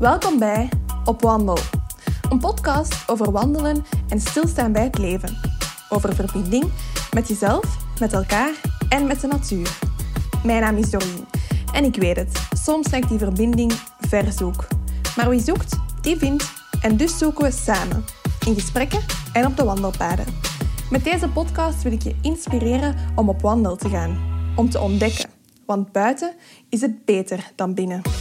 [0.00, 0.68] Welkom bij
[1.04, 1.58] Op Wandel,
[2.30, 5.36] een podcast over wandelen en stilstaan bij het leven.
[5.88, 6.72] Over verbinding
[7.14, 9.78] met jezelf, met elkaar en met de natuur.
[10.44, 11.26] Mijn naam is Doreen
[11.72, 14.66] en ik weet het, soms lijkt die verbinding ver zoek.
[15.16, 18.04] Maar wie zoekt, die vindt en dus zoeken we samen,
[18.46, 19.00] in gesprekken
[19.32, 20.26] en op de wandelpaden.
[20.90, 24.18] Met deze podcast wil ik je inspireren om op wandel te gaan,
[24.56, 25.30] om te ontdekken,
[25.66, 26.34] want buiten
[26.68, 28.19] is het beter dan binnen.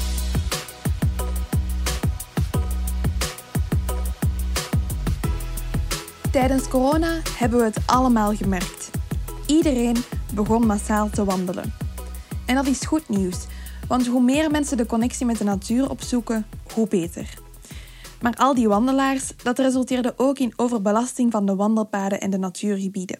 [6.31, 8.89] Tijdens corona hebben we het allemaal gemerkt.
[9.47, 9.95] Iedereen
[10.33, 11.73] begon massaal te wandelen.
[12.45, 13.45] En dat is goed nieuws,
[13.87, 17.33] want hoe meer mensen de connectie met de natuur opzoeken, hoe beter.
[18.21, 23.19] Maar al die wandelaars, dat resulteerde ook in overbelasting van de wandelpaden en de natuurgebieden.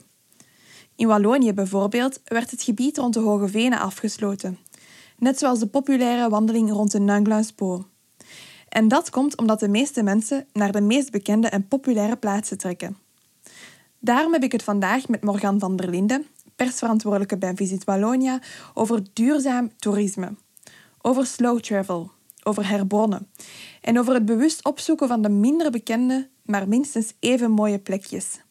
[0.95, 4.57] In Wallonië bijvoorbeeld werd het gebied rond de Hoge Venen afgesloten,
[5.17, 7.85] net zoals de populaire wandeling rond de Nangluins Po.
[8.69, 12.97] En dat komt omdat de meeste mensen naar de meest bekende en populaire plaatsen trekken.
[13.99, 18.39] Daarom heb ik het vandaag met Morgan van der Linden, persverantwoordelijke bij Visit Wallonia,
[18.73, 20.33] over duurzaam toerisme,
[21.01, 22.11] over slow travel,
[22.43, 23.27] over herbronnen
[23.81, 28.41] en over het bewust opzoeken van de minder bekende, maar minstens even mooie plekjes.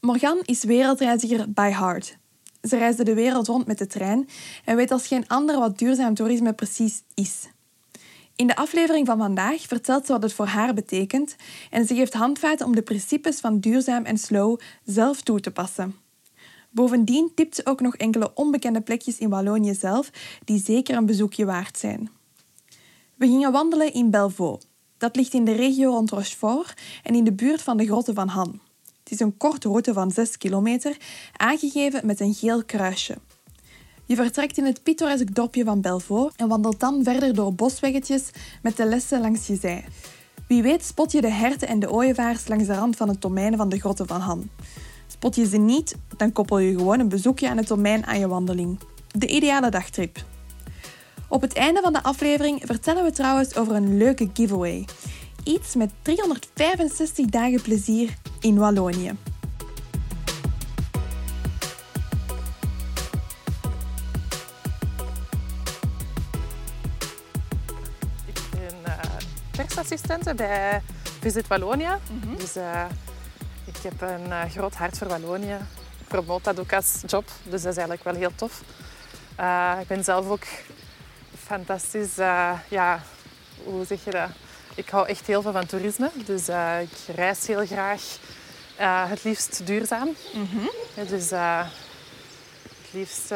[0.00, 2.16] Morgan is wereldreiziger by heart.
[2.62, 4.28] Ze reisde de wereld rond met de trein
[4.64, 7.48] en weet als geen ander wat duurzaam toerisme precies is.
[8.36, 11.36] In de aflevering van vandaag vertelt ze wat het voor haar betekent
[11.70, 15.96] en ze geeft handvaten om de principes van duurzaam en slow zelf toe te passen.
[16.70, 20.10] Bovendien tipt ze ook nog enkele onbekende plekjes in Wallonië zelf
[20.44, 22.10] die zeker een bezoekje waard zijn.
[23.14, 24.66] We gingen wandelen in Belvaux.
[24.98, 28.28] Dat ligt in de regio rond Rochefort en in de buurt van de grotten van
[28.28, 28.60] Han.
[29.02, 30.96] Het is een korte route van 6 kilometer,
[31.36, 33.16] aangegeven met een geel kruisje.
[34.06, 38.30] Je vertrekt in het pittoreske dorpje van Belvaux en wandelt dan verder door bosweggetjes
[38.62, 39.84] met de lessen langs je zij.
[40.48, 43.56] Wie weet spot je de herten en de ooievaars langs de rand van het domein
[43.56, 44.50] van de grotten van Han.
[45.06, 48.28] Spot je ze niet, dan koppel je gewoon een bezoekje aan het domein aan je
[48.28, 48.78] wandeling.
[49.08, 50.24] De ideale dagtrip.
[51.28, 54.84] Op het einde van de aflevering vertellen we trouwens over een leuke giveaway.
[55.44, 59.12] Iets met 365 dagen plezier in Wallonië.
[69.88, 70.82] Persassistente bij
[71.20, 71.98] Visit Wallonia.
[72.36, 72.84] Dus uh,
[73.64, 75.58] ik heb een uh, groot hart voor Wallonië.
[76.00, 78.62] Ik promoot dat ook als job, dus dat is eigenlijk wel heel tof.
[79.80, 80.44] ik ben zelf ook
[81.44, 82.14] fantastisch.
[82.68, 83.02] ja,
[83.64, 84.28] hoe zeg je dat?
[84.74, 86.48] Ik hou echt heel veel van toerisme, dus
[86.82, 88.02] ik reis heel graag.
[89.08, 90.08] het liefst duurzaam.
[91.08, 93.28] Dus het liefst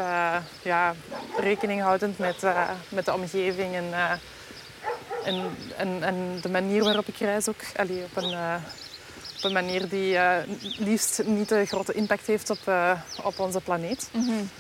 [0.62, 0.94] ja,
[1.40, 2.42] rekening houdend met,
[2.88, 4.20] met de omgeving en
[5.28, 7.60] en, en, en de manier waarop ik reis ook.
[7.76, 8.54] Allee, op, een, uh,
[9.36, 10.36] op een manier die uh,
[10.78, 14.08] liefst niet te grote impact heeft op, uh, op onze planeet.
[14.12, 14.50] Mm -hmm.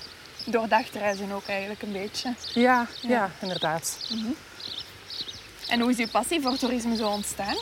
[0.44, 2.34] Doordacht reizen ook eigenlijk een beetje.
[2.54, 3.08] Ja, ja.
[3.08, 3.98] ja inderdaad.
[4.10, 4.34] Mm -hmm.
[5.68, 7.56] En hoe is uw passie voor toerisme zo ontstaan?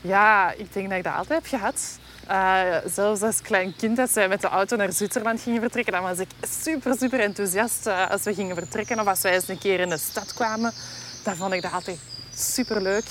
[0.00, 1.98] Ja, ik denk dat ik dat altijd heb gehad.
[2.30, 6.02] Uh, zelfs als klein kind, als wij met de auto naar Zwitserland gingen vertrekken, dan
[6.02, 6.28] was ik
[6.62, 9.88] super, super enthousiast uh, als we gingen vertrekken of als wij eens een keer in
[9.88, 10.72] de stad kwamen
[11.22, 11.98] dat vond ik dat altijd
[12.34, 13.04] super leuk.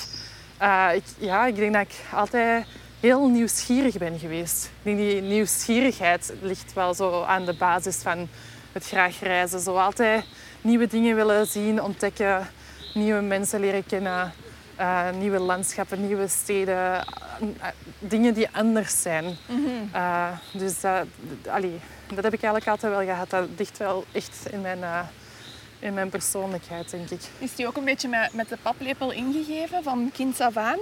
[0.61, 2.65] Uh, ik, ja, ik denk dat ik altijd
[2.99, 4.65] heel nieuwsgierig ben geweest.
[4.65, 8.27] Ik denk die nieuwsgierigheid ligt wel zo aan de basis van
[8.71, 9.59] het graag reizen.
[9.59, 10.25] Zo altijd
[10.61, 12.47] nieuwe dingen willen zien, ontdekken,
[12.93, 14.33] nieuwe mensen leren kennen,
[14.79, 17.05] uh, nieuwe landschappen, nieuwe steden,
[17.41, 17.67] uh,
[17.99, 19.25] dingen die anders zijn.
[19.25, 19.89] Mm -hmm.
[20.59, 20.83] dus
[21.49, 23.29] allee, dat heb ik eigenlijk altijd wel gehad.
[23.29, 24.79] Dat ligt wel echt in mijn
[25.79, 27.21] in mijn persoonlijkheid, denk ik.
[27.37, 30.79] Is die ook een beetje met, met de paplepel ingegeven, van kind af aan?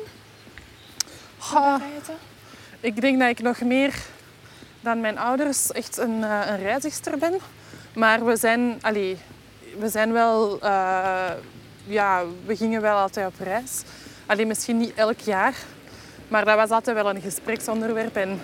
[1.37, 1.81] Ha,
[2.79, 3.95] ik denk dat ik nog meer
[4.81, 7.39] dan mijn ouders echt een, uh, een reizigster ben.
[7.95, 9.17] Maar we zijn, allee,
[9.79, 10.59] we zijn wel...
[10.63, 11.29] Uh,
[11.85, 13.81] ja, we gingen wel altijd op reis.
[14.25, 15.55] Alleen misschien niet elk jaar.
[16.27, 18.15] Maar dat was altijd wel een gespreksonderwerp.
[18.15, 18.41] En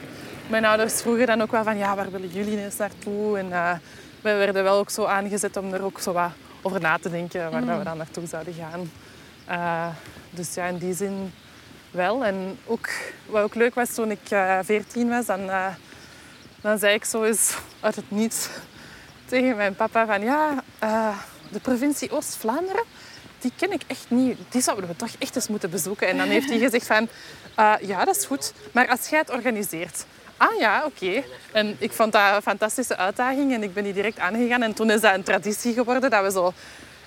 [0.47, 1.77] mijn ouders vroegen dan ook wel van...
[1.77, 3.37] Ja, waar willen jullie eens naartoe?
[3.37, 3.71] En uh,
[4.23, 6.31] we werden wel ook zo aangezet om er ook zo wat
[6.61, 7.67] over na te denken waar mm.
[7.67, 8.91] dat we dan naartoe zouden gaan.
[9.49, 9.87] Uh,
[10.29, 11.33] dus ja, in die zin
[11.91, 12.25] wel.
[12.25, 12.89] En ook,
[13.25, 15.67] wat ook leuk was toen ik uh, 14 was, dan, uh,
[16.61, 18.49] dan zei ik zo eens uit het niets
[19.25, 20.63] tegen mijn papa van ja,
[21.51, 22.83] de provincie Oost-Vlaanderen,
[23.39, 24.37] die ken ik echt niet.
[24.49, 26.07] Die zouden we toch echt eens moeten bezoeken.
[26.07, 27.07] En dan heeft hij gezegd van
[27.81, 28.53] ja, dat is goed.
[28.71, 30.05] Maar als jij het organiseert,
[30.37, 31.23] ah ja, oké.
[31.51, 34.61] En ik vond dat een fantastische uitdaging en ik ben die direct aangegaan.
[34.61, 36.53] En toen is dat een traditie geworden dat we zo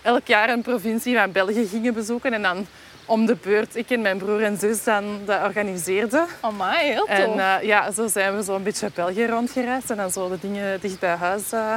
[0.02, 2.32] elk jaar een provincie van België gingen bezoeken.
[2.32, 2.66] En dan
[3.06, 6.26] om de beurt, ik en mijn broer en zus, dan dat organiseerden.
[6.40, 7.08] Amai, heel tof.
[7.08, 9.90] En eh, ja, zo zijn we zo een beetje België rondgereisd.
[9.90, 11.76] En dan zo de dingen dicht bij huis uh,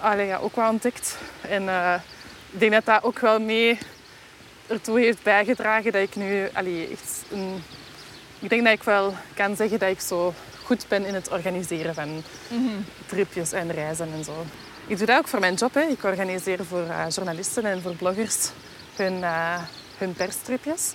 [0.00, 1.18] allee, ja, ook wel ontdekt.
[1.40, 1.94] En uh,
[2.50, 3.78] ik denk dat dat ook wel mee
[4.66, 7.62] ertoe heeft bijgedragen dat ik nu allee, echt een...
[8.40, 10.34] Ik denk dat ik wel kan zeggen dat ik zo
[10.64, 12.22] goed ben in het organiseren van
[13.06, 14.44] tripjes en reizen en zo.
[14.86, 15.74] Ik doe dat ook voor mijn job.
[15.74, 15.80] Hè.
[15.80, 18.50] Ik organiseer voor uh, journalisten en voor bloggers
[18.96, 19.58] hun, uh,
[19.98, 20.92] hun perstripjes.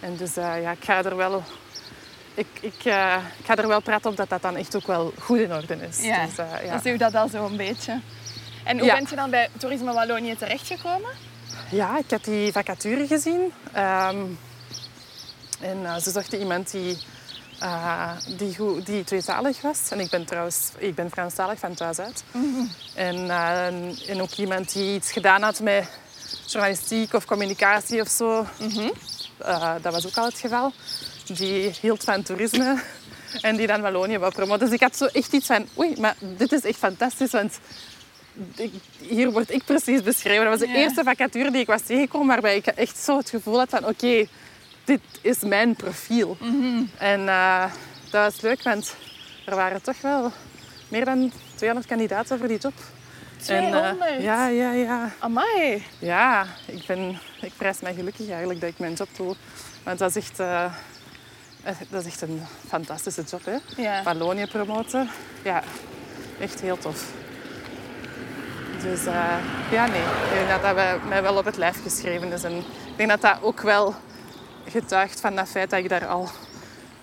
[0.00, 1.42] En dus uh, ja, ik ga er wel...
[2.34, 2.74] Ik, ik,
[3.38, 5.76] ik ga er wel praten op dat dat dan echt ook wel goed in orde
[5.88, 6.02] is.
[6.02, 6.70] Ja, dus, ja.
[6.70, 8.00] dan zie je dat al zo een beetje.
[8.64, 8.94] En hoe Ja.
[8.94, 11.10] bent je dan bij Toerisme Wallonië terechtgekomen?
[11.70, 13.52] Ja, ik had die vacature gezien.
[13.72, 14.16] Ehm,
[15.62, 16.98] en eh, ze zochten iemand die,
[17.60, 19.78] eh, die, goed, die tweetalig was.
[19.90, 22.24] En ik ben trouwens ik ben Franstalig van thuis uit.
[22.94, 23.66] en, eh,
[24.10, 25.84] en ook iemand die iets gedaan had met
[26.46, 28.46] journalistiek of communicatie of zo.
[29.38, 30.72] Eh, dat was ook al het geval.
[31.26, 32.82] Die hield van toerisme
[33.40, 34.64] en die dan Wallonië wou promoten.
[34.64, 37.58] Dus ik had zo echt iets van, oei, maar dit is echt fantastisch, want
[38.56, 40.44] ik- hier word ik precies beschreven.
[40.44, 40.78] Dat was de Ja.
[40.80, 44.26] eerste vacature die ik was tegengekomen waarbij ik echt zo het gevoel had van oké,
[44.84, 46.36] dit is mijn profiel.
[46.98, 47.64] En eh,
[48.10, 48.96] dat was leuk, want
[49.46, 50.32] er waren toch wel
[50.88, 52.72] meer dan 200 kandidaten voor die job.
[53.46, 54.22] En, eh, 200?
[54.22, 55.10] ja, ja, ja.
[55.18, 55.84] Amai.
[55.98, 59.34] Ja, ik, ben, ik prijs mij gelukkig eigenlijk dat ik mijn job doe.
[59.82, 60.72] Want dat is echt, eh,
[61.88, 63.44] dat is echt een fantastische job.
[63.44, 63.82] Hè?
[63.82, 64.02] Ja.
[64.02, 65.08] Wallonië promoten.
[65.42, 65.62] Ja,
[66.40, 67.04] echt heel tof.
[68.82, 69.04] Dus
[69.70, 70.00] ja, nee.
[70.00, 72.44] Ik denk dat dat mij wel op het lijf geschreven is.
[72.44, 73.94] En ik denk dat dat ook wel
[74.72, 76.30] getuigt van dat feit dat ik daar al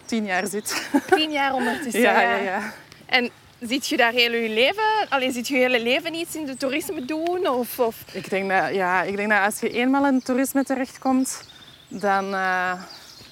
[0.05, 0.89] tien jaar zit.
[1.15, 2.01] Tien jaar ondertussen.
[2.11, 2.73] ja, ja, ja.
[3.05, 3.29] En
[3.59, 4.83] ziet je daar heel je leven?
[5.09, 7.47] Alleen ziet je hele leven iets in de toerisme doen?
[7.47, 7.95] Of, of...
[8.11, 11.43] Ik denk dat, ja, ik denk dat als je eenmaal in het toerisme terechtkomt,
[11.87, 12.81] dan, eh,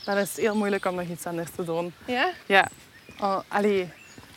[0.06, 1.94] dan is het heel moeilijk om nog iets anders te doen.
[2.06, 2.30] Ja?
[2.46, 2.68] Ja,
[3.20, 3.90] oh, allee,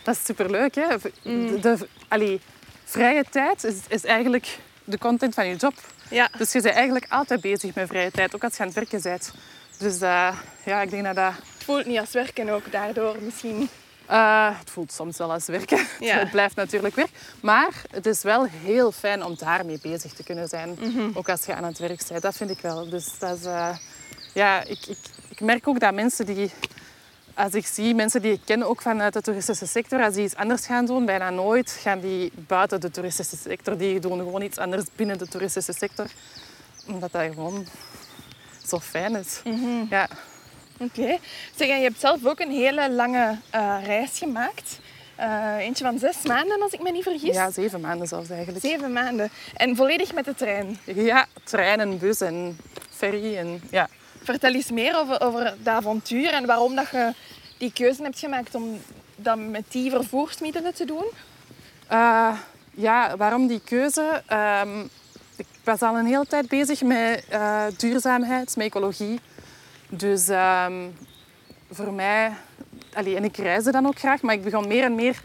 [0.02, 0.74] dat is superleuk.
[0.74, 0.86] Hè?
[1.22, 2.40] De, de- allee,
[2.84, 5.74] vrije tijd is, is eigenlijk de content van je job.
[6.10, 6.28] Ja.
[6.38, 9.02] Dus je bent eigenlijk altijd bezig met vrije tijd, ook als je aan het werken
[9.02, 9.32] bent.
[9.80, 11.32] Dus eh, ja, ik denk dat dat...
[11.34, 13.68] Het voelt niet als werken ook daardoor misschien.
[14.06, 15.86] eh, het voelt soms wel als werken.
[16.00, 16.18] Ja.
[16.18, 17.10] Het blijft natuurlijk werk.
[17.42, 20.78] Maar het is wel heel fijn om daarmee bezig te kunnen zijn.
[21.14, 22.22] Ook als je aan het werk bent.
[22.22, 22.88] Dat vind ik wel.
[22.88, 23.76] Dus dat is, eh,
[24.34, 24.98] ja, ik, ik,
[25.28, 26.50] ik merk ook dat mensen die...
[27.34, 30.36] Als ik zie mensen die ik ken, ook vanuit de toeristische sector, als die iets
[30.36, 33.76] anders gaan doen, bijna nooit gaan die buiten de toeristische sector.
[33.78, 36.06] Die doen gewoon iets anders binnen de toeristische sector.
[36.86, 37.66] Omdat dat gewoon
[38.66, 39.42] zo fijn is.
[39.90, 40.08] Ja.
[40.78, 41.18] Oké.
[41.56, 44.78] Zeg, en je hebt zelf ook een hele lange eh, reis gemaakt.
[45.16, 47.34] Eh, eentje van zes maanden, als ik me niet vergis.
[47.34, 48.64] ja, zeven maanden zelfs eigenlijk.
[48.64, 49.30] Zeven maanden.
[49.54, 50.78] En volledig met de trein.
[50.84, 52.58] Ja, trein en bus en
[52.90, 53.36] ferry.
[53.36, 53.88] En, ja.
[54.22, 57.12] Vertel eens meer over, over dat avontuur en waarom dat je
[57.58, 58.80] die keuze hebt gemaakt om
[59.16, 61.04] dat met die vervoersmiddelen te doen.
[61.86, 62.38] Eh,
[62.70, 64.22] ja, waarom die keuze?
[64.26, 64.86] Ehm,
[65.70, 69.20] was al een hele tijd bezig met eh, duurzaamheid, met ecologie.
[69.88, 70.88] Dus ehm,
[71.70, 72.32] voor mij...
[72.92, 75.22] Allee, en ik reisde dan ook graag, maar ik begon meer en meer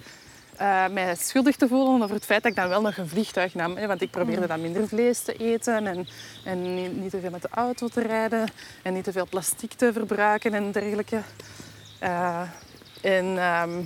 [0.57, 3.53] eh, mij schuldig te voelen over het feit dat ik dan wel nog een vliegtuig
[3.53, 3.77] nam.
[3.77, 6.07] Hè, want ik probeerde dan minder vlees te eten en,
[6.45, 8.47] en niet, niet te veel met de auto te rijden
[8.81, 11.21] en niet te veel plastic te verbruiken en dergelijke.
[11.99, 12.41] Eh,
[13.01, 13.81] en, ehm,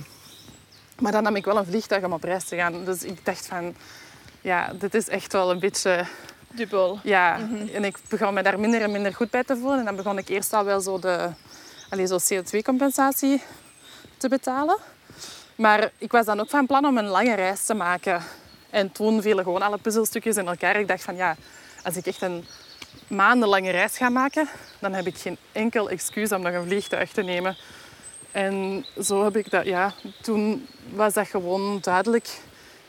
[0.98, 2.84] maar dan nam ik wel een vliegtuig om op reis te gaan.
[2.84, 3.74] Dus ik dacht van,
[4.40, 6.06] ja, dit is echt wel een beetje...
[6.52, 6.98] Dubbel.
[7.02, 7.38] Ja,
[7.72, 9.78] en ik begon me daar minder en minder goed bij te voelen.
[9.78, 11.28] En dan begon ik eerst al wel zo de
[11.90, 13.42] allee, zo CO2-compensatie
[14.16, 14.78] te betalen.
[15.56, 18.22] Maar ik was dan ook van plan om een lange reis te maken.
[18.70, 20.80] En toen vielen gewoon alle puzzelstukjes in elkaar.
[20.80, 21.36] Ik dacht van, ja,
[21.84, 22.44] als ik echt een
[23.06, 27.22] maandenlange reis ga maken, dan heb ik geen enkel excuus om nog een vliegtuig te
[27.22, 27.56] nemen.
[28.30, 29.92] En zo heb ik dat, ja,
[30.22, 32.40] toen was dat gewoon duidelijk.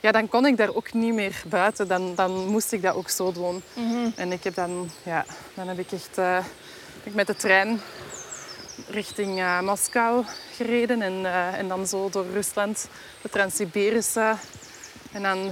[0.02, 1.88] Ja, dan kon ik daar ook niet meer buiten.
[1.88, 3.64] Dan, dan moest ik dat ook zo doen.
[4.16, 6.46] En ik heb dan, ja, dan heb ik echt eh,
[7.04, 7.82] ik met de trein
[8.88, 10.24] richting eh, Moskou
[10.56, 11.02] gereden.
[11.02, 12.88] En, eh, en dan zo door Rusland,
[13.22, 14.36] de Trans-Siberische.
[15.12, 15.52] En dan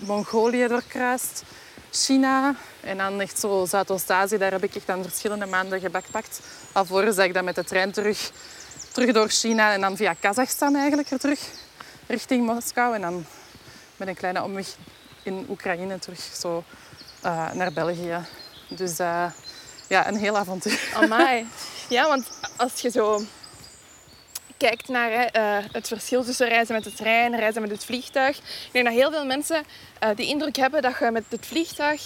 [0.00, 1.42] Mongolië doorkruist.
[1.90, 4.38] China en dan echt zo Zuidoost-Azië.
[4.38, 6.40] Daar heb ik echt dan verschillende maanden gebakpakt.
[6.72, 8.30] Alvorens dat ik dan met de trein terug,
[8.92, 11.40] terug door China en dan via Kazachstan eigenlijk er terug
[12.06, 12.94] richting Moskou.
[12.94, 13.24] En dan
[14.02, 14.66] met een kleine omweg
[15.22, 16.64] in Oekraïne terug zo
[17.20, 18.18] eh, naar België.
[18.68, 19.24] Dus eh,
[19.88, 20.90] ja, een heel avontuur.
[21.00, 21.46] Amai.
[21.88, 23.22] Ja, want als je zo
[24.56, 28.36] kijkt naar eh, het verschil tussen reizen met de trein en reizen met het vliegtuig.
[28.38, 29.64] Ik denk dat heel veel mensen
[30.16, 32.02] de indruk hebben dat je met het vliegtuig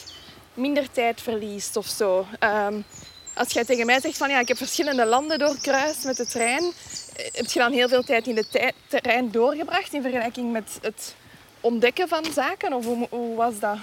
[0.55, 2.27] minder tijd verliest of zo.
[2.39, 2.81] Ehm,
[3.35, 6.73] als jij tegen mij zegt van ja, ik heb verschillende landen doorkruist met de trein,
[7.33, 11.15] heb je dan heel veel tijd in de trein doorgebracht in vergelijking met het
[11.67, 12.73] ontdekken van zaken?
[12.73, 13.77] Of hoe, hoe was dat?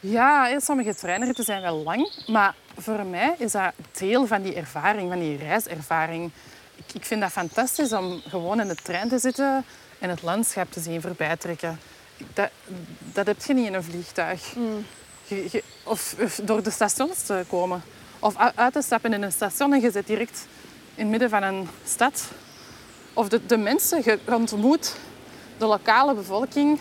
[0.00, 5.10] Ja, sommige treinritten zijn wel lang, maar voor mij is dat deel van die ervaring,
[5.10, 6.30] van die reiservaring.
[6.76, 9.64] Ik, ik vind dat fantastisch om gewoon in de trein te zitten
[9.98, 11.80] en het landschap te zien voorbij trekken.
[12.34, 12.50] Dat,
[13.12, 14.54] dat heb je niet in een vliegtuig.
[14.54, 14.86] Mm.
[15.84, 17.82] of, door de stations te komen.
[18.18, 20.46] Of uit te stappen in een station en je zit direct
[20.94, 22.22] in het midden van een stad.
[23.12, 24.96] Of de, de mensen, je ontmoet
[25.58, 26.78] de lokale bevolking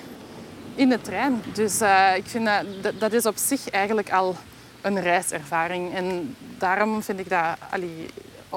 [0.75, 1.44] in de trein.
[1.54, 2.46] Dus uh, ik vind
[2.82, 4.36] dat, dat, is op zich eigenlijk al
[4.82, 5.94] een reiservaring.
[5.94, 8.06] En daarom vind ik dat allee,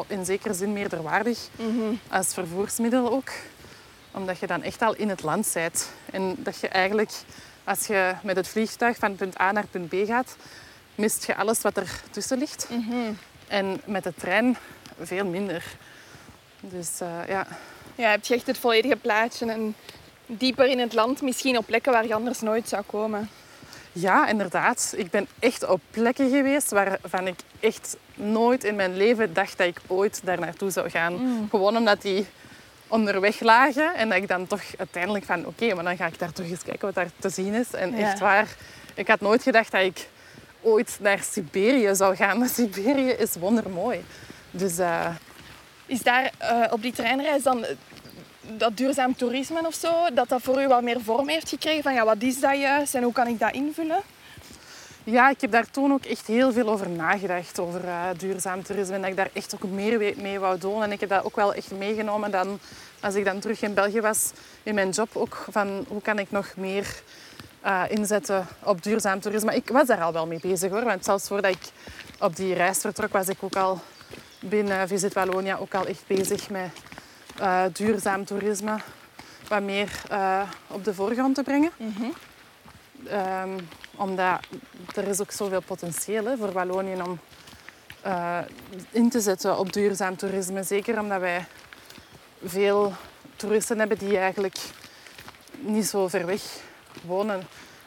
[0.07, 3.31] in zekere zin meerderwaardig mm als vervoersmiddel ook.
[4.11, 5.91] Omdat je dan echt al in het land bent.
[6.11, 7.11] En dat je eigenlijk,
[7.65, 10.37] als je met het vliegtuig van punt A naar punt B gaat,
[10.95, 12.69] mist je alles wat er tussen ligt.
[12.71, 13.13] Mhm.
[13.49, 14.57] En met de trein
[15.01, 15.77] veel minder.
[16.61, 17.47] Dus uh, ja.
[17.95, 19.75] Ja, heb je echt het volledige plaatje en
[20.27, 23.31] dieper in het land, misschien op plekken waar je anders nooit zou komen.
[23.93, 24.95] Ja, inderdaad.
[24.97, 29.67] Ik ben echt op plekken geweest waarvan ik echt nooit in mijn leven dacht dat
[29.67, 31.15] ik ooit daar naartoe zou gaan.
[31.15, 31.49] Mm.
[31.51, 32.27] Gewoon omdat die
[32.89, 36.33] onderweg lagen en dat ik dan toch uiteindelijk van oké, maar dan ga ik daar
[36.33, 37.73] toch eens kijken wat daar te zien is.
[37.73, 38.49] En echt waar,
[38.95, 40.09] ik had nooit gedacht dat ik
[40.61, 42.39] ooit naar Siberië zou gaan.
[42.39, 44.05] Maar Siberië is wondermooi.
[44.51, 45.07] Dus, uh...
[45.87, 47.65] Is daar uh, op die treinreis dan
[48.57, 51.83] dat duurzaam toerisme of zo, dat dat voor u wat meer vorm heeft gekregen?
[51.83, 54.03] Van ja, wat is dat juist en hoe kan ik dat invullen?
[55.05, 58.95] Ja, ik heb daar toen ook echt heel veel over nagedacht, over uh, duurzaam toerisme.
[58.95, 60.83] En dat ik daar echt ook meer mee wou doen.
[60.83, 62.59] En ik heb dat ook wel echt meegenomen dan,
[63.01, 64.31] als ik dan terug in België was,
[64.63, 65.47] in mijn job ook.
[65.51, 67.03] Van hoe kan ik nog meer
[67.65, 69.55] uh, inzetten op duurzaam toerisme.
[69.55, 70.85] Ik was daar al wel mee bezig hoor.
[70.85, 71.63] Want zelfs voordat ik
[72.19, 73.81] op die reis vertrok, was ik ook al
[74.39, 76.71] binnen Visit Wallonia ook al echt bezig met
[77.41, 78.79] uh, duurzaam toerisme
[79.49, 81.71] wat meer uh, op de voorgrond te brengen.
[81.77, 82.13] Mm -hmm.
[83.53, 84.47] um, omdat
[84.95, 87.19] er is ook zoveel potentieel hè, voor Wallonië om
[88.07, 88.39] uh,
[88.91, 90.63] in te zetten op duurzaam toerisme.
[90.63, 91.45] Zeker omdat wij
[92.45, 92.93] veel
[93.37, 94.57] toeristen hebben die eigenlijk
[95.61, 96.43] niet zo ver weg
[97.03, 97.43] wonen.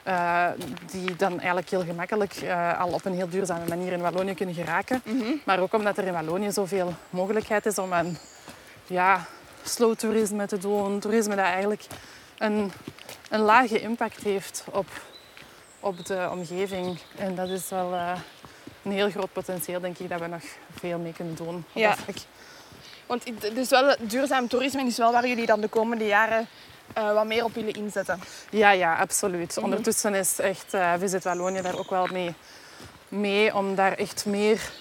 [0.07, 0.47] Uh,
[0.91, 4.55] die dan eigenlijk heel gemakkelijk uh, al op een heel duurzame manier in Wallonië kunnen
[4.55, 5.01] geraken.
[5.05, 5.41] Mm -hmm.
[5.45, 8.17] Maar ook omdat er in Wallonië zoveel mogelijkheid is om een
[8.85, 9.25] ja,
[9.69, 10.99] slow toerisme te doen.
[10.99, 11.85] Toerisme dat eigenlijk
[12.37, 12.71] een,
[13.29, 14.87] een lage impact heeft op,
[15.79, 16.99] op de omgeving.
[17.17, 18.11] En dat is wel uh,
[18.83, 20.43] een heel groot potentieel, denk ik, dat we nog
[20.79, 21.65] veel mee kunnen doen.
[21.71, 21.95] Ja.
[23.05, 23.23] Want
[23.55, 26.47] dus wel, duurzaam toerisme is wel waar jullie dan de komende jaren
[26.97, 28.19] uh, wat meer op willen inzetten.
[28.49, 29.55] Ja, ja, absoluut.
[29.55, 29.63] Mhm.
[29.63, 32.33] Ondertussen is echt uh, Visit Wallonië daar ook wel mee,
[33.07, 34.71] mee om daar echt meer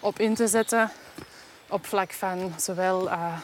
[0.00, 0.90] op in te zetten.
[1.68, 3.38] Op vlak van zowel uh,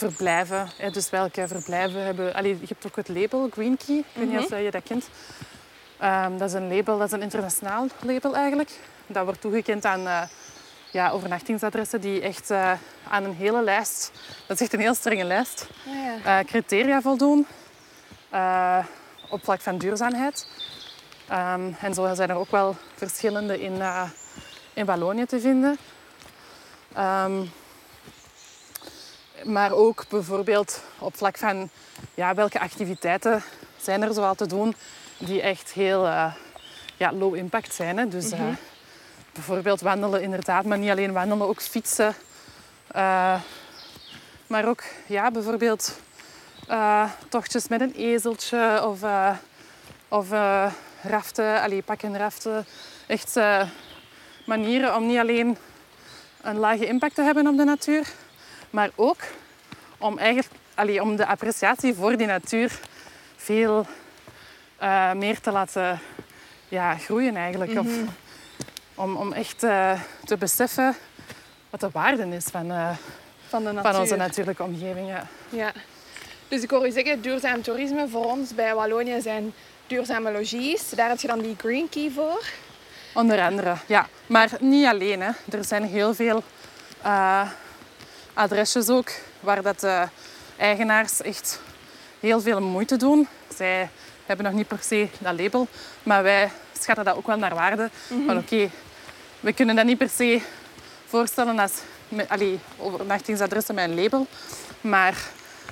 [0.00, 0.68] verblijven.
[0.92, 2.34] Dus welke verblijven hebben...
[2.34, 3.96] Allee, je hebt ook het label Green Key.
[3.96, 4.60] Ik weet niet of mhm.
[4.60, 5.08] je dat kent.
[6.02, 8.70] Um, dat is een label, dat is een internationaal label eigenlijk.
[9.06, 10.22] Dat wordt toegekend aan uh,
[10.90, 12.72] ja, overnachtingsadressen die echt uh,
[13.08, 14.10] aan een hele lijst,
[14.46, 16.40] dat is echt een heel strenge lijst, oh ja.
[16.40, 17.46] uh, criteria voldoen
[19.30, 20.46] op vlak van duurzaamheid.
[21.32, 23.82] Um, en zo zijn er ook wel verschillende in,
[24.72, 25.78] in Wallonië te vinden.
[26.98, 27.50] Um,
[29.44, 31.70] maar ook bijvoorbeeld op vlak van
[32.14, 33.42] ja, welke activiteiten
[33.80, 34.74] zijn er zoal te doen
[35.18, 36.34] die echt heel uh,
[36.96, 37.98] ja, low impact zijn.
[37.98, 38.08] Hè?
[38.08, 38.40] Dus uh,
[39.32, 42.14] bijvoorbeeld wandelen inderdaad, maar niet alleen wandelen, ook fietsen.
[42.96, 43.40] Uh,
[44.46, 45.98] maar ook ja, bijvoorbeeld
[47.28, 49.00] tochtjes met een ezeltje of,
[50.08, 50.30] of
[51.02, 52.66] raften, allee, pakken raften.
[53.06, 53.36] Echt
[54.46, 55.56] manieren om niet alleen
[56.42, 58.12] een lage impact te hebben op de natuur,
[58.70, 59.18] maar ook
[59.98, 62.80] om, eigenlijk, allee, om de appreciatie voor die natuur
[63.36, 63.86] veel
[64.82, 66.00] uh, meer te laten
[66.68, 67.78] ja, groeien eigenlijk.
[67.78, 68.06] of mhm.
[68.94, 70.96] om, om echt uh, te beseffen
[71.70, 72.90] wat de waarde is van, uh,
[73.48, 75.08] van, de van onze natuurlijke omgeving.
[75.08, 75.26] Ja.
[75.48, 75.72] ja.
[76.48, 79.52] Dus ik hoor u zeggen, duurzaam toerisme voor ons bij Wallonië zijn
[79.86, 80.90] duurzame logies.
[80.90, 82.44] Daar heb je dan die Green Key voor.
[83.14, 84.08] Onder andere, ja.
[84.26, 85.20] Maar niet alleen.
[85.20, 85.30] Hè.
[85.50, 86.42] Er zijn heel veel
[88.34, 89.10] adresjes ook,
[89.40, 90.08] waar dat de
[90.56, 91.60] eigenaars echt
[92.20, 93.28] heel veel moeite doen.
[93.56, 93.88] Zij
[94.26, 95.66] hebben nog niet per se dat label,
[96.02, 97.90] maar wij schatten dat ook wel naar waarde.
[98.08, 98.70] Mm Van oké,
[99.40, 100.40] we kunnen dat niet per se
[101.06, 101.72] voorstellen als
[102.28, 104.26] allee, overnachtingsadressen met een label,
[104.80, 105.14] maar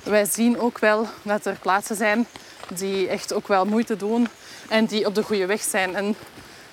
[0.03, 2.27] wij zien ook wel dat er plaatsen zijn
[2.73, 4.27] die echt ook wel moeite doen
[4.69, 5.95] en die op de goede weg zijn.
[5.95, 6.15] En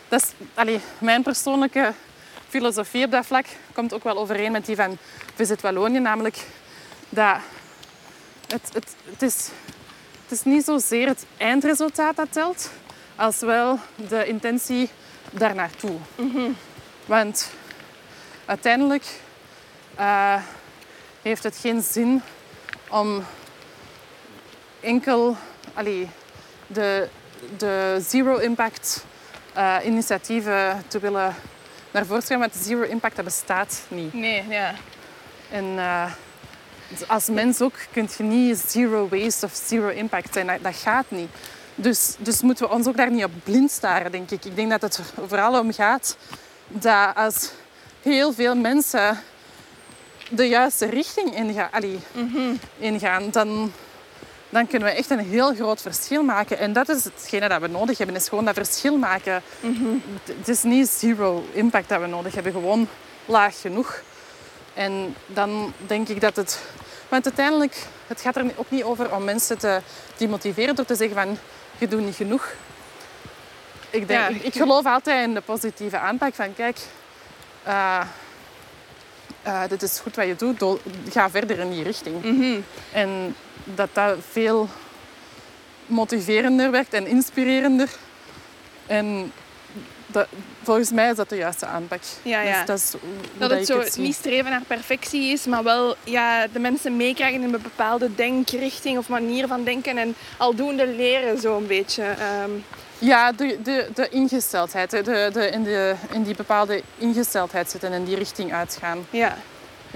[0.09, 1.93] dat is allee, mijn persoonlijke
[2.57, 3.47] filosofie op dat vlak.
[3.73, 4.99] Komt ook wel overeen met die van
[5.35, 5.99] Visit Wallonië.
[5.99, 6.37] Namelijk
[7.09, 7.37] dat
[8.47, 9.49] het, het, het, is,
[10.23, 12.71] het is niet zozeer het eindresultaat dat telt,
[13.17, 14.89] als wel de intentie
[15.31, 15.99] daarnaartoe.
[17.07, 17.51] Want
[18.45, 19.05] uiteindelijk
[19.95, 20.43] eh,
[21.23, 22.23] heeft het geen zin
[22.89, 23.25] om
[24.81, 25.37] enkel
[25.75, 26.09] allee,
[26.67, 27.09] de,
[27.57, 29.05] de zero impact
[29.53, 31.35] eh, initiatieven te willen
[31.97, 34.13] naar voren schrijven, want zero impact dat bestaat niet.
[34.13, 34.75] Nee, ja.
[35.51, 36.13] En eh,
[37.07, 40.47] als mens ook kun je niet zero waste of zero impact zijn.
[40.47, 41.29] Dat, dat gaat niet.
[41.75, 44.45] Dus, dus moeten we ons ook daar niet op blind staren, denk ik.
[44.45, 46.17] Ik denk dat het er vooral om gaat
[46.69, 47.51] dat als
[48.03, 49.19] heel veel mensen
[50.31, 51.99] de juiste richting ingaan, allee,
[52.79, 53.73] ingaan dan,
[54.57, 56.59] dan kunnen we echt een heel groot verschil maken.
[56.59, 59.43] En dat is hetgene dat we nodig hebben, is gewoon dat verschil maken.
[60.37, 62.89] Het is niet zero impact dat we nodig hebben, gewoon
[63.27, 64.03] laag genoeg.
[64.75, 66.61] En dan denk ik dat het...
[67.09, 69.81] Want uiteindelijk, het gaat er ook niet over om mensen te
[70.17, 71.39] demotiveren door te zeggen van,
[71.79, 72.53] je doet niet genoeg.
[73.91, 74.29] Ik, denk, Ja.
[74.29, 76.79] ik, ik geloof altijd in de positieve aanpak van, kijk,
[77.63, 78.01] eh,
[79.43, 82.25] eh, dit is goed wat je doet, do- ga verder in die richting.
[82.93, 83.37] En
[83.75, 84.69] dat dat veel
[85.87, 87.89] motiverender werkt en inspirerender.
[88.87, 89.33] En
[90.07, 90.27] dat,
[90.63, 92.01] volgens mij is dat de juiste aanpak.
[92.23, 92.65] Ja, ja.
[92.65, 92.95] Dus dat is
[93.39, 97.55] Dat het zo niet streven naar perfectie is, maar wel ja, de mensen meekrijgen in
[97.55, 102.03] een bepaalde denkrichting of manier van denken en aldoende leren zo'n beetje.
[102.03, 102.51] Ehm,
[102.99, 104.91] Ja, de, de, de ingesteldheid.
[104.91, 109.07] De, de, in, de, in die bepaalde ingesteldheid zitten en in die richting uitgaan.
[109.11, 109.37] ja.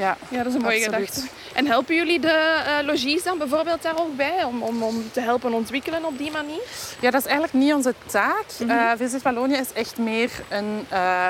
[0.00, 1.08] Ja, ja, dat is een mooie Absoluut.
[1.10, 1.30] gedachte.
[1.54, 2.28] En helpen jullie de
[2.66, 6.30] eh logies dan bijvoorbeeld daar ook bij om, om, om te helpen ontwikkelen op die
[6.30, 6.60] manier?
[7.00, 8.44] ja dat is eigenlijk niet onze taak.
[8.58, 8.70] Mhm.
[8.70, 11.26] Eh, Visit Wallonië is echt meer een, eh,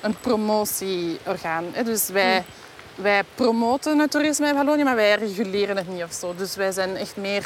[0.00, 1.64] een promotieorgaan.
[1.72, 1.82] hè.
[1.82, 3.02] Dus wij, Mhm.
[3.02, 6.34] wij promoten het toerisme in Wallonië, maar wij reguleren het niet of zo.
[6.36, 7.44] Dus wij zijn echt meer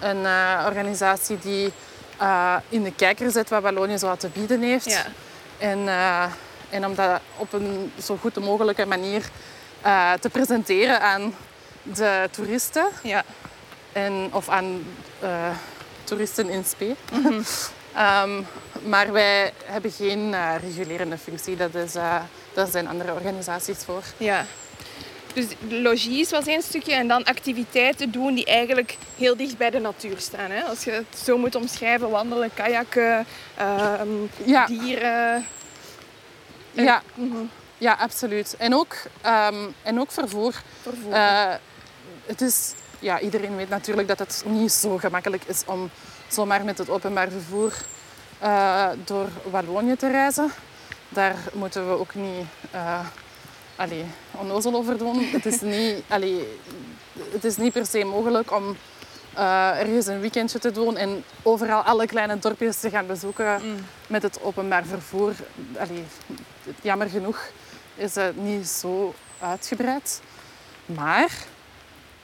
[0.00, 0.26] een
[0.66, 1.72] organisatie die
[2.68, 4.90] in de kijker zet wat Wallonië zo te bieden heeft.
[4.90, 5.04] Ja.
[5.58, 5.88] En,
[6.70, 9.22] en om dat op een zo goed mogelijke manier
[9.82, 11.34] eh, te presenteren aan
[11.82, 12.86] de toeristen.
[13.02, 13.24] Ja.
[13.92, 14.82] En, of aan
[15.20, 15.48] eh,
[16.04, 16.94] toeristen in spe.
[17.94, 18.42] Ehm,
[18.86, 21.56] maar wij hebben geen eh, regulerende functie.
[21.56, 21.92] Dat is,
[22.54, 24.02] daar zijn andere organisaties voor.
[24.16, 24.44] ja.
[25.34, 29.78] Dus logies was één stukje en dan activiteiten doen die eigenlijk heel dicht bij de
[29.78, 30.50] natuur staan.
[30.50, 30.62] Hè?
[30.62, 34.08] Als je het zo moet omschrijven, wandelen, kajakken, ehm,
[34.44, 35.46] Ja, dieren.
[36.74, 37.36] En- ja, Mhm.
[37.80, 38.54] Ja absoluut.
[38.58, 40.54] En ook, ehm, en ook vervoer.
[40.82, 41.12] Vervoer.
[41.12, 41.54] Eh,
[42.26, 45.90] het is, ja, iedereen weet natuurlijk dat het niet zo gemakkelijk is om
[46.28, 47.72] zomaar met het openbaar vervoer
[48.38, 50.50] eh, door Wallonië te reizen.
[51.08, 53.00] Daar moeten we ook niet eh
[53.76, 55.18] allee, onnozel over doen.
[55.24, 56.58] Het is niet, allee,
[57.32, 58.76] het is niet per se mogelijk om
[59.78, 63.76] ergens een weekendje te doen en overal alle kleine dorpjes te gaan bezoeken Mm.
[64.06, 65.32] met het openbaar vervoer.
[65.78, 66.04] Allee,
[66.82, 67.38] jammer genoeg
[68.00, 70.20] is het niet zo uitgebreid.
[70.86, 71.30] Maar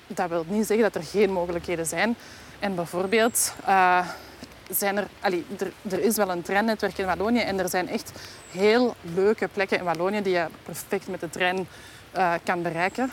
[0.07, 2.17] dat wil niet zeggen dat er geen mogelijkheden zijn.
[2.59, 4.07] En bijvoorbeeld eh,
[4.71, 8.12] zijn er, er, er is wel een treinnetwerk in Wallonië en er zijn echt
[8.51, 11.69] heel leuke plekken in Wallonië die je perfect met de trein
[12.11, 13.11] eh, kan bereiken.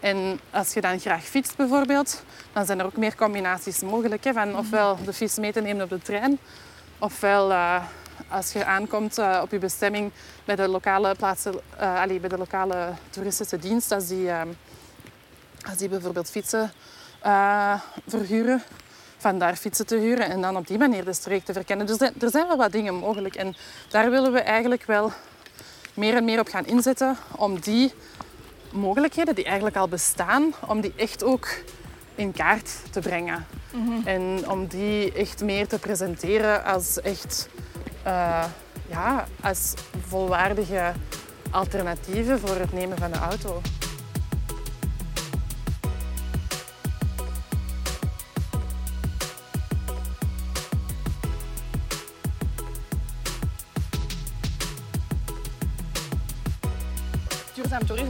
[0.00, 4.24] En als je dan graag fietst bijvoorbeeld, dan zijn er ook meer combinaties mogelijk.
[4.24, 6.38] Hè, van ofwel de fiets mee te nemen op de trein,
[6.98, 7.82] ofwel eh,
[8.32, 10.12] als je aankomt eh, op je bestemming
[10.44, 14.40] bij de lokale plaatsen, eh, allee, bij de lokale toeristische dienst, als die, eh,
[15.68, 16.72] als die bijvoorbeeld fietsen
[17.22, 18.62] eh, verhuren,
[19.16, 21.86] vandaar fietsen te huren en dan op die manier de streek te verkennen.
[21.86, 23.54] Dus er er zijn wel wat dingen mogelijk en
[23.88, 25.12] daar willen we eigenlijk wel
[25.94, 27.92] meer en meer op gaan inzetten om die
[28.70, 31.48] mogelijkheden die eigenlijk al bestaan, om die echt ook
[32.14, 33.46] in kaart te brengen.
[34.04, 37.48] En om die echt meer te presenteren als echt
[38.02, 38.44] eh,
[38.86, 39.74] ja, als
[40.06, 40.92] volwaardige
[41.50, 43.60] alternatieven voor het nemen van de auto.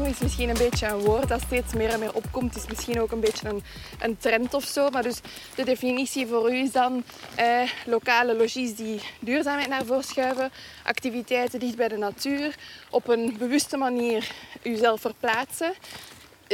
[0.06, 2.54] Is misschien een beetje een woord dat steeds meer en meer opkomt.
[2.54, 3.62] Het is misschien ook een beetje een,
[4.00, 4.90] een trend of zo.
[4.90, 5.20] Maar dus
[5.54, 7.02] de definitie voor u is dan
[7.34, 10.50] eh, lokale logies die duurzaamheid naar voren schuiven.
[10.84, 12.54] Activiteiten dicht bij de natuur.
[12.90, 14.30] Op een bewuste manier
[14.62, 15.72] uzelf verplaatsen.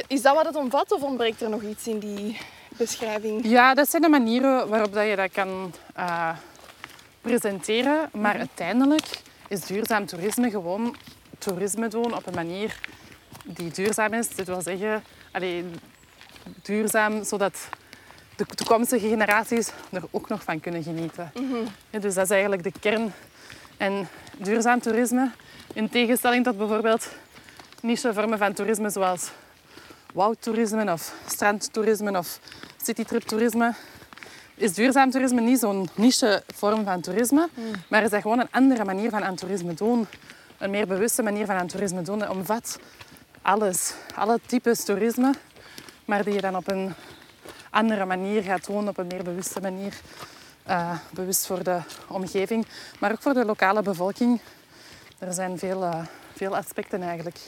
[0.06, 3.40] Is dat wat het omvat of ontbreekt er nog iets in die beschrijving?
[3.44, 6.30] Ja, dat zijn de manieren waarop dat je dat kan eh,
[7.20, 8.08] presenteren.
[8.12, 9.06] Maar uiteindelijk
[9.48, 10.96] is duurzaam toerisme gewoon
[11.38, 12.80] toerisme doen op een manier
[13.54, 14.28] die duurzaam is.
[14.28, 15.64] Dit wil zeggen, allee,
[16.62, 17.68] duurzaam zodat
[18.36, 21.32] de toekomstige generaties er ook nog van kunnen genieten.
[21.90, 23.12] Ja, dus dat is eigenlijk de kern.
[23.76, 24.08] En
[24.38, 25.30] duurzaam toerisme,
[25.72, 27.08] in tegenstelling tot bijvoorbeeld
[27.82, 29.30] niche-vormen van toerisme zoals
[30.12, 32.40] woudtoerisme of strandtoerisme of
[32.82, 33.74] citytrip-toerisme,
[34.54, 37.48] is duurzaam toerisme niet zo'n niche-vorm van toerisme,
[37.88, 40.06] maar is dat gewoon een andere manier van aan toerisme doen.
[40.58, 42.18] Een meer bewuste manier van aan toerisme doen.
[42.18, 42.78] Dat omvat
[43.42, 45.34] alles, alle types toerisme,
[46.04, 46.94] maar die je dan op een
[47.70, 49.94] andere manier gaat doen, op een meer bewuste manier.
[50.68, 52.66] Eh, bewust voor de omgeving,
[52.98, 54.40] maar ook voor de lokale bevolking.
[55.18, 56.04] Er zijn veel, eh,
[56.36, 57.38] veel aspecten eigenlijk.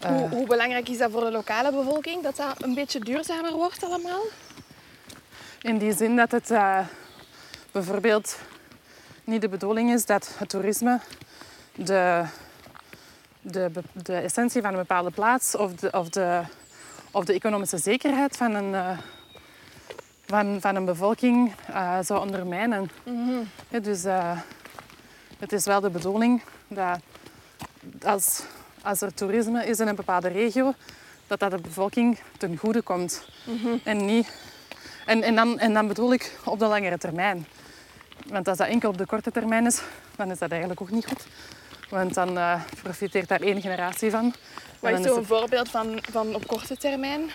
[0.00, 3.52] Eh, Hoe, hoe belangrijk is dat voor de lokale bevolking, dat dat een beetje duurzamer
[3.52, 4.22] wordt allemaal?
[5.62, 6.52] In die zin dat het
[7.72, 8.38] bijvoorbeeld
[9.24, 11.00] niet de bedoeling is dat het toerisme
[11.74, 12.24] de,
[13.50, 16.42] de, de essentie van een bepaalde plaats of de, of de,
[17.10, 18.98] of de economische zekerheid van een, eh,
[20.26, 22.90] van, van een bevolking eh, zou ondermijnen.
[23.68, 24.38] Ja, dus eh,
[25.38, 27.00] het is wel de bedoeling dat
[28.02, 28.42] als,
[28.82, 30.74] als er toerisme is in een bepaalde regio,
[31.26, 33.28] dat dat de bevolking ten goede komt.
[33.84, 34.32] En, niet,
[35.06, 37.46] en, en, dan, en dan bedoel ik op de langere termijn.
[38.26, 39.82] Want als dat enkel op de korte termijn is,
[40.16, 41.26] dan is dat eigenlijk ook niet goed.
[41.88, 44.34] Want dan eh, profiteert daar één generatie van.
[44.80, 47.30] Wat En is zo'n het- voorbeeld van, van op korte termijn?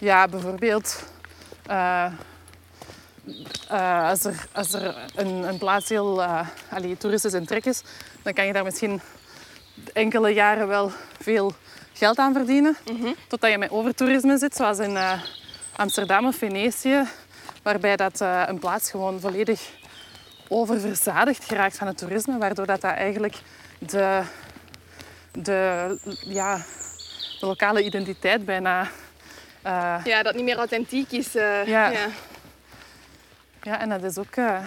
[0.00, 1.04] Ja, bijvoorbeeld
[1.66, 2.06] eh,
[3.68, 6.22] eh, als er, als er een, een plaats heel
[6.70, 7.82] allee, toeristisch in trek is,
[8.22, 9.00] dan kan je daar misschien
[9.92, 11.52] enkele jaren wel veel
[11.92, 12.76] geld aan verdienen.
[13.28, 14.98] Totdat je met overtoerisme zit, zoals in
[15.76, 17.02] Amsterdam of Venetië,
[17.62, 19.70] waarbij dat, een plaats gewoon volledig
[20.54, 23.34] oververzadigd geraakt van het toerisme, waardoor dat, dat eigenlijk
[23.78, 24.22] de,
[25.32, 26.56] de, ja,
[27.40, 28.88] de lokale identiteit bijna
[29.62, 31.34] eh, Ja, dat niet meer authentiek is.
[31.36, 31.92] eh, Ja.
[33.62, 34.34] Ja, en dat is ook...
[34.36, 34.58] eh,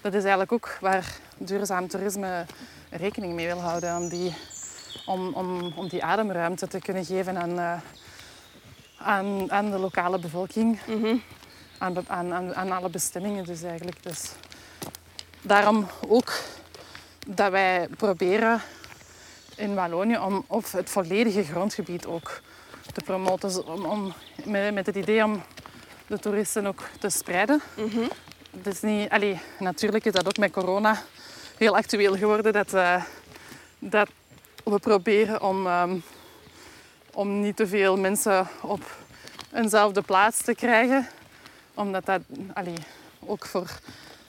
[0.00, 1.06] dat is eigenlijk ook waar
[1.38, 2.44] duurzaam toerisme
[2.90, 3.96] rekening mee wil houden.
[3.96, 4.34] Om die,
[5.06, 7.80] om, om, om die ademruimte te kunnen geven aan,
[8.98, 10.78] aan, aan de lokale bevolking.
[11.78, 14.02] be- aan, aan, aan alle bestemmingen dus eigenlijk.
[14.02, 14.30] Dus
[15.44, 16.32] daarom ook
[17.26, 18.62] dat wij proberen
[19.56, 22.40] in Wallonië om of het volledige grondgebied ook
[22.92, 23.66] te promoten.
[23.66, 25.42] Om, om, met, met het idee om
[26.06, 27.62] de toeristen ook te spreiden.
[28.50, 31.02] Het is niet, allee, natuurlijk is dat ook met corona
[31.56, 32.52] heel actueel geworden.
[32.52, 33.02] Dat, eh,
[33.78, 34.08] dat
[34.64, 35.96] we proberen om, ehm,
[37.12, 38.82] om niet te veel mensen op
[39.52, 41.08] eenzelfde plaats te krijgen.
[41.74, 42.20] Omdat dat
[42.54, 42.78] allee,
[43.26, 43.70] ook voor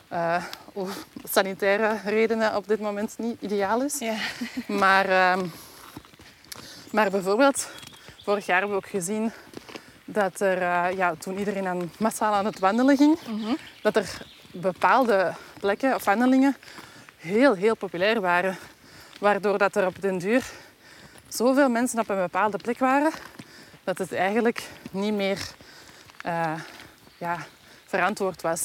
[0.07, 0.87] eh, o-
[1.23, 3.99] sanitaire redenen op dit moment niet ideaal is.
[3.99, 4.15] Ja.
[4.67, 5.45] Maar, ehm,
[6.91, 7.69] maar bijvoorbeeld,
[8.23, 9.31] vorig jaar hebben we ook gezien
[10.05, 13.19] dat er, eh, ja, toen iedereen aan, massaal aan het wandelen ging,
[13.81, 14.17] dat er
[14.51, 16.55] bepaalde plekken of wandelingen
[17.17, 18.57] heel, heel populair waren.
[19.19, 20.43] Waardoor dat er op den duur
[21.27, 23.11] zoveel mensen op een bepaalde plek waren,
[23.83, 25.39] dat het eigenlijk niet meer
[26.21, 26.53] eh,
[27.17, 27.37] ja,
[27.95, 28.61] verantwoord was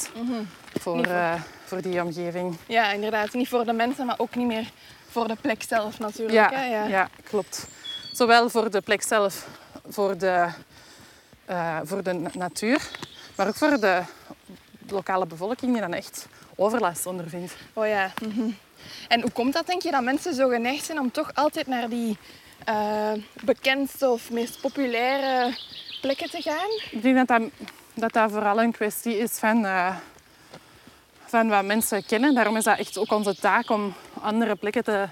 [0.78, 2.56] voor, Niet voor- eh, voor die omgeving.
[2.66, 3.32] ja, inderdaad.
[3.32, 4.70] Niet voor de mensen, maar ook niet meer
[5.08, 6.34] voor de plek zelf natuurlijk.
[6.34, 6.64] Ja, hè?
[6.64, 6.84] Ja.
[6.86, 7.08] ja.
[7.24, 7.66] klopt.
[8.12, 9.46] Zowel voor de plek zelf,
[9.88, 10.46] voor de,
[11.44, 12.88] eh, voor de na- natuur,
[13.36, 14.02] maar ook voor de
[14.88, 17.54] lokale bevolking die dan echt overlast ondervindt.
[17.72, 18.12] Oh ja.
[18.22, 18.48] mhm.
[19.08, 21.88] En hoe komt dat, denk je, dat mensen zo geneigd zijn om toch altijd naar
[21.88, 22.18] die
[22.64, 23.12] eh,
[23.44, 25.56] bekendste of meest populaire
[26.00, 26.70] plekken te gaan?
[26.90, 27.42] Ik denk dat dat,
[28.00, 29.96] dat, dat vooral een kwestie is van, eh,
[31.24, 32.34] van wat mensen kennen.
[32.34, 35.08] Daarom is dat echt ook onze taak om andere plekken te,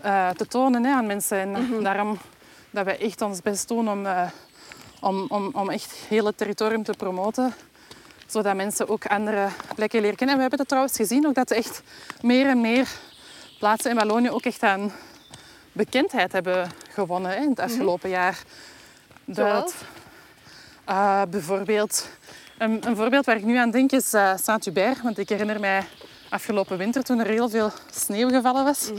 [0.00, 1.38] eh, te tonen hè, aan mensen.
[1.38, 2.18] En daarom
[2.70, 4.28] dat wij echt ons best doen om, eh,
[5.00, 7.54] om, om, om echt heel het territorium te promoten.
[8.26, 10.36] Zodat mensen ook andere plekken leren kennen.
[10.36, 11.82] En we hebben dat trouwens gezien, ook dat echt
[12.20, 12.88] meer en meer
[13.58, 14.92] plaatsen in Wallonië ook echt aan
[15.72, 18.42] bekendheid hebben gewonnen hè, in het afgelopen jaar.
[20.92, 22.08] Eh, bijvoorbeeld,
[22.58, 25.02] een, een voorbeeld waar ik nu aan denk is eh, Saint-Hubert.
[25.02, 25.82] Want ik herinner mij
[26.28, 28.90] afgelopen winter toen er heel veel sneeuw gevallen was.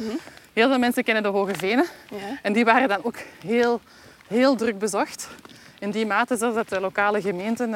[0.53, 1.85] Heel veel mensen kennen de Hoge Venen.
[2.09, 2.37] Ja.
[2.41, 3.81] En die waren dan ook heel,
[4.27, 5.27] heel druk bezocht.
[5.79, 7.73] In die mate zelfs dat de lokale gemeenten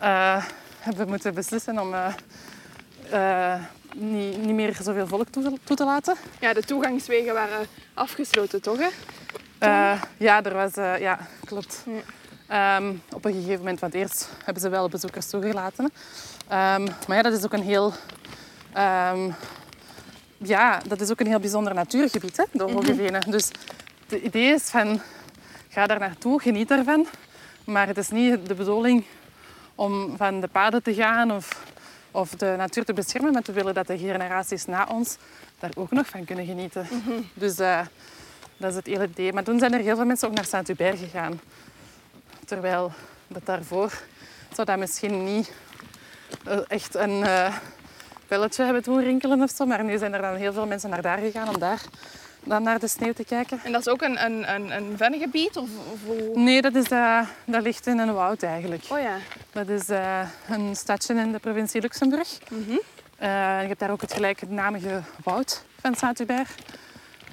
[0.00, 0.44] eh,
[0.78, 1.94] hebben moeten beslissen om
[3.94, 6.16] niet, niet meer zoveel volk toe, toe te laten.
[6.40, 8.78] ja, de toegangswegen waren afgesloten, toch?
[8.78, 8.88] Hè?
[10.16, 11.84] Ja, er was, ja, klopt.
[12.46, 15.92] Ehm, op een gegeven moment, want eerst hebben ze wel bezoekers toegelaten.
[16.48, 17.92] Ehm, maar ja, dat is ook een heel,
[18.72, 19.30] ehm,
[20.36, 23.30] ja, dat is ook een heel bijzonder natuurgebied, hè, de Hoge Venen.
[23.30, 23.50] Dus
[24.08, 25.00] het idee is van,
[25.68, 27.06] ga daar naartoe, geniet ervan.
[27.64, 29.04] Maar het is niet de bedoeling
[29.74, 31.62] om van de paden te gaan of,
[32.10, 33.32] of de natuur te beschermen.
[33.32, 35.16] Maar we willen dat de generaties na ons
[35.58, 36.86] daar ook nog van kunnen genieten.
[37.34, 37.80] Dus uh,
[38.56, 39.32] dat is het hele idee.
[39.32, 41.40] Maar toen zijn er heel veel mensen ook naar Saint-Hubert gegaan.
[42.46, 42.92] Terwijl
[43.28, 43.92] dat daarvoor
[44.52, 45.52] zou dat misschien niet
[46.44, 47.56] eh, echt een uh,
[48.28, 49.66] belletje hebben doen rinkelen of zo.
[49.66, 51.80] Maar nu zijn er dan heel veel mensen naar daar gegaan om daar
[52.44, 53.60] dan naar de sneeuw te kijken.
[53.64, 55.56] En dat is ook een, een, een, een vennegebied?
[55.56, 56.00] Of, of
[56.34, 58.84] Nee, dat, is, uh, dat ligt in een woud eigenlijk.
[58.88, 59.16] Oh ja.
[59.52, 62.38] Dat is uh, een stadje in de provincie Luxemburg.
[62.50, 62.80] Mm -hmm.
[63.60, 66.50] je hebt daar ook het gelijknamige woud van Saint-Hubert.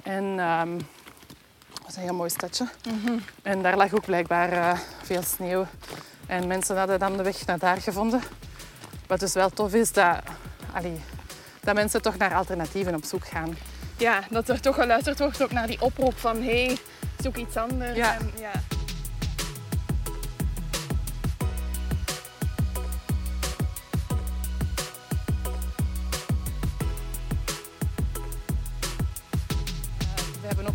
[0.02, 0.78] En um,
[1.84, 2.68] dat is een heel mooi stadje.
[2.88, 3.22] Mm -hmm.
[3.42, 5.66] En daar lag ook blijkbaar veel sneeuw.
[6.26, 8.20] En mensen hadden dan de weg naar daar gevonden.
[9.06, 10.18] Wat dus wel tof is, dat,
[10.72, 11.00] allee,
[11.60, 13.56] dat mensen toch naar alternatieven op zoek gaan
[13.96, 16.78] ja, dat er toch geluisterd wordt ook naar die oproep van hé, hey,
[17.22, 17.96] zoek iets anders.
[17.96, 18.14] Ja.
[18.14, 18.50] En, ja.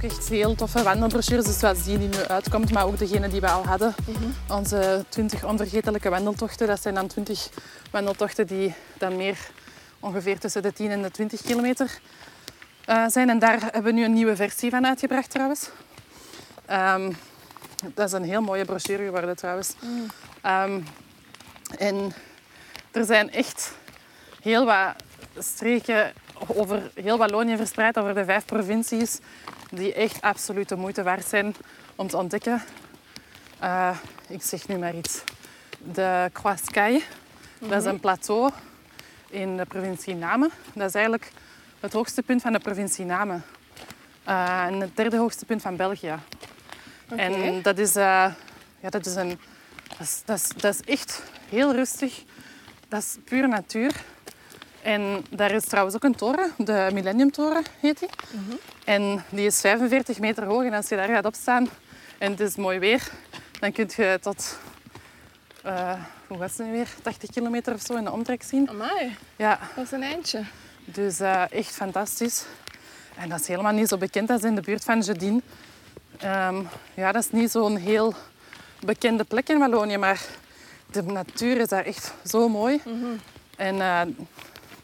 [0.04, 3.50] Ook echt heel toffe wandelbrochures, dus wat die nu uitkomt, maar ook degene die we
[3.50, 3.96] al hadden.
[4.06, 4.36] Mm -hmm.
[4.48, 7.50] Onze 20 onvergetelijke wandeltochten, dat zijn dan 20
[7.92, 9.38] wandeltochten die dan meer
[10.00, 12.00] ongeveer tussen de 10 en de 20 kilometer
[12.90, 13.30] uh, zijn.
[13.30, 15.70] En daar hebben we nu een nieuwe versie van uitgebracht trouwens.
[16.72, 17.18] Um,
[17.94, 19.74] dat is een heel mooie brochure geworden trouwens.
[19.82, 20.06] Mm.
[20.46, 20.86] Um,
[21.78, 22.14] en
[22.92, 23.72] er zijn echt
[24.42, 24.94] heel wat
[25.38, 26.14] streken
[26.47, 29.19] over heel Wallonië verspreid, over de vijf provincies,
[29.71, 31.56] die echt absoluut de moeite waard zijn
[31.95, 32.62] om te ontdekken.
[33.63, 33.97] Uh,
[34.28, 35.23] ik zeg nu maar iets.
[35.93, 36.32] De
[36.65, 37.02] Sky, mm
[37.60, 37.69] -hmm.
[37.69, 38.52] dat is een plateau
[39.30, 40.52] in de provincie Namen.
[40.73, 41.32] Dat is eigenlijk
[41.80, 43.43] het hoogste punt van de provincie Namen.
[44.28, 46.15] Uh, en het derde hoogste punt van België.
[47.12, 47.43] Okay.
[47.43, 48.04] En dat is, uh,
[48.80, 49.39] ja, dat is een...
[49.97, 52.23] Dat is, dat, is, dat is echt heel rustig.
[52.88, 53.91] Dat is puur natuur.
[54.82, 58.10] En daar is trouwens ook een toren, de Millennium Toren heet die.
[58.32, 58.58] Mm -hmm.
[58.86, 60.63] En die is 45 meter hoog.
[60.63, 61.70] En als je daar gaat opstaan
[62.18, 63.10] en het is mooi weer,
[63.60, 64.60] dan kun je tot,
[65.65, 65.94] uh,
[66.28, 68.70] hoe was het nu weer, 80 kilometer of zo in de omtrek zien.
[68.70, 69.60] Amai, ja.
[69.76, 70.44] dat is een eindje.
[70.86, 72.46] Dus uh, echt fantastisch.
[73.15, 75.42] En dat is helemaal niet zo bekend als in de buurt van Jedin.
[76.24, 78.13] Um, ja, dat is niet zo'n heel
[78.86, 80.22] bekende plek in Wallonië, maar
[80.92, 82.82] de natuur is daar echt zo mooi.
[82.86, 83.20] Mm -hmm.
[83.58, 84.02] En uh,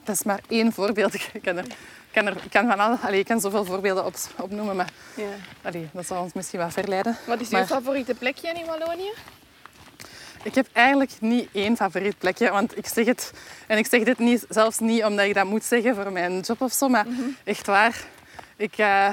[0.05, 1.13] dat is maar één voorbeeld.
[1.33, 1.65] Ik kan, er,
[2.11, 5.71] kan, er, kan van al, allee, ik kan zoveel voorbeelden op, opnoemen, maar ja.
[5.91, 7.17] dat zal ons misschien wat verleiden.
[7.25, 9.11] Wat is uw maar, favoriete plekje in Wallonië?
[10.43, 13.33] Ik heb eigenlijk niet één favoriet plekje, want ik zeg het...
[13.67, 16.61] En ik zeg dit niet, zelfs niet omdat ik dat moet zeggen voor mijn job
[16.61, 17.37] of zo, maar mm -hmm.
[17.43, 18.03] echt waar.
[18.55, 19.09] Ik, uh,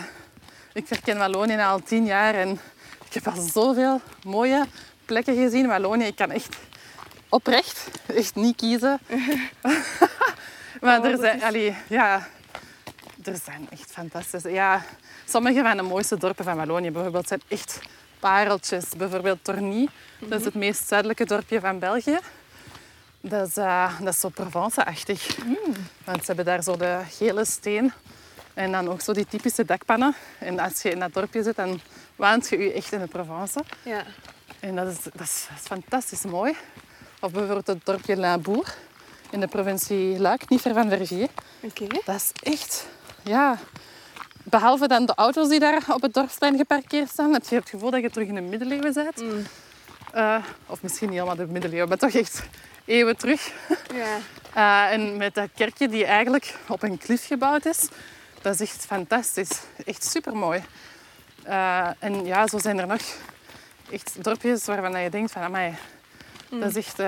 [0.72, 2.60] ik verken Wallonië al tien jaar en
[3.04, 4.66] ik heb al zoveel mooie
[5.04, 5.66] plekken gezien.
[5.66, 6.56] Wallonië, ik kan echt
[7.28, 9.00] oprecht echt niet kiezen.
[10.82, 11.36] maar oh, er zijn...
[11.36, 11.42] Is...
[11.42, 12.28] Allee, ja,
[13.24, 14.50] er zijn echt fantastische...
[14.50, 14.82] Ja,
[15.24, 17.80] sommige van de mooiste dorpen van Wallonië bijvoorbeeld zijn echt
[18.20, 18.84] pareltjes.
[18.96, 22.18] Bijvoorbeeld Torny, dat is het meest zuidelijke dorpje van België.
[23.20, 25.44] Dat is, uh, dat is zo Provence-achtig.
[25.44, 25.56] Mm.
[26.04, 27.92] Want ze hebben daar zo de gele steen
[28.54, 30.14] en dan ook zo die typische dakpannen.
[30.38, 31.80] En als je in dat dorpje zit, dan
[32.16, 33.64] waant je je echt in de Provence.
[33.82, 34.02] Ja.
[34.60, 36.56] En dat is, dat is, dat is fantastisch mooi.
[37.20, 38.76] Of bijvoorbeeld het dorpje Limbourg
[39.32, 41.30] in de provincie Luik, niet ver van Verviers.
[41.60, 42.00] Okay.
[42.04, 42.86] Dat is echt,
[43.22, 43.58] ja,
[44.42, 47.90] Behalve dan de auto's die daar op het dorpsplein geparkeerd staan, heb je het gevoel
[47.90, 49.20] dat je terug in de middeleeuwen bent.
[49.20, 49.46] Mm.
[50.14, 52.42] Uh, of misschien niet helemaal de middeleeuwen, maar toch echt
[52.84, 53.52] eeuwen terug.
[53.94, 54.18] Ja.
[54.56, 57.88] Uh, en met dat kerkje die eigenlijk op een klif gebouwd is.
[58.42, 59.60] Dat is echt fantastisch.
[59.84, 60.62] Echt supermooi.
[61.46, 63.02] Uh, en ja, zo zijn er nog
[63.90, 65.74] echt dorpjes waarvan je denkt van, amai,
[66.50, 66.60] mm.
[66.60, 66.98] dat is echt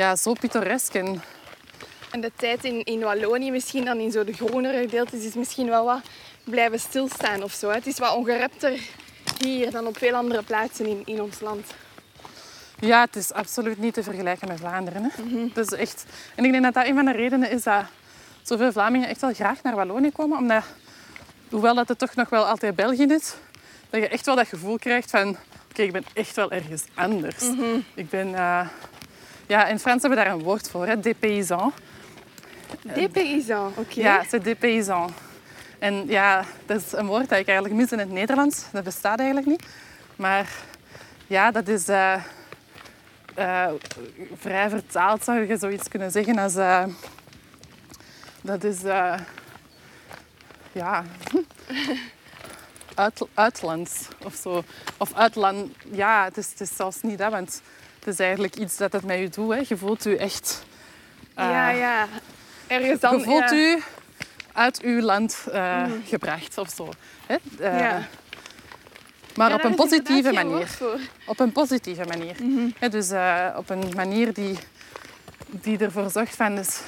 [0.00, 0.94] ja, zo pittoresk.
[0.94, 1.22] En
[2.10, 5.68] en de tijd in, in Wallonië, misschien dan in zo de groenere gedeeltes, is misschien
[5.68, 6.00] wel wat
[6.44, 7.70] blijven stilstaan of zo.
[7.70, 8.80] Het is wat ongerepter
[9.38, 11.66] hier dan op veel andere plaatsen in, in ons land.
[12.78, 15.02] Ja, het is absoluut niet te vergelijken met Vlaanderen.
[15.02, 15.22] Hè.
[15.22, 15.50] Mm -hmm.
[15.54, 16.04] dus echt...
[16.34, 17.84] En ik denk dat dat een van de redenen is dat
[18.42, 20.38] zoveel Vlamingen echt wel graag naar Wallonië komen.
[20.38, 20.64] Omdat,
[21.50, 23.34] hoewel dat het toch nog wel altijd België is,
[23.90, 25.28] dat je echt wel dat gevoel krijgt van...
[25.28, 25.38] Oké,
[25.70, 27.42] okay, ik ben echt wel ergens anders.
[27.42, 27.84] Mm -hmm.
[27.94, 28.28] Ik ben...
[28.28, 28.68] Uh...
[29.50, 31.00] Ja, in Frans hebben we daar een woord voor, hè.
[31.00, 31.72] Des paysans,
[32.84, 33.80] oké.
[33.80, 34.04] Okay.
[34.04, 35.12] Ja, c'est des paysans.
[35.78, 38.64] En ja, dat is een woord dat ik eigenlijk mis in het Nederlands.
[38.72, 39.62] Dat bestaat eigenlijk niet.
[40.16, 40.48] Maar
[41.26, 42.22] ja, dat is uh,
[43.38, 43.66] uh,
[44.34, 46.38] vrij vertaald, zou je zoiets kunnen zeggen.
[46.38, 46.84] Als, uh,
[48.40, 48.80] dat is
[50.72, 51.04] ja,
[52.94, 54.64] uit, uitlands of zo.
[54.98, 57.62] Of uitland, ja, het is, het is zelfs niet dat, want
[58.04, 59.50] het is eigenlijk iets dat het met je doet.
[59.54, 59.62] Hè.
[59.68, 60.62] Je voelt je echt...
[61.34, 62.08] eh, ja, ja.
[62.66, 63.18] Ergens dan...
[63.18, 63.54] je voelt ja.
[63.56, 63.82] u
[64.52, 66.88] uit uw land eh, gebracht of zo.
[67.26, 67.36] Hè?
[67.58, 68.02] Eh, Ja.
[69.36, 70.68] Maar Ja, op een positieve manier.
[71.26, 72.36] Op een positieve manier.
[72.78, 73.10] Hè, dus
[73.56, 74.58] op een manier die,
[75.46, 76.80] die ervoor zorgt van, dus,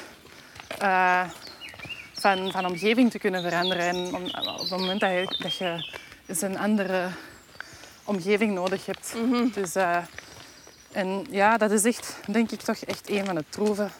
[2.13, 3.85] van, van omgeving te kunnen veranderen.
[3.89, 5.95] En om- op het moment dat je, dat je
[6.27, 7.07] eens een andere
[8.05, 9.15] omgeving nodig hebt.
[9.55, 9.97] Dus, eh,
[10.93, 13.93] en ja, dat is echt, denk ik, toch echt een van de troeven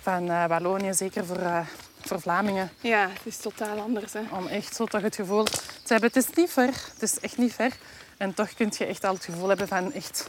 [0.00, 0.94] van eh, Wallonië.
[0.94, 1.66] Zeker voor, eh,
[2.00, 2.70] voor Vlamingen.
[2.80, 4.12] Ja, het is totaal anders.
[4.12, 4.20] Hè.
[4.30, 7.38] Om echt zo toch het gevoel te hebben, het is niet ver, het is echt
[7.38, 7.72] niet ver.
[8.16, 10.28] En toch kun je echt al het gevoel hebben van echt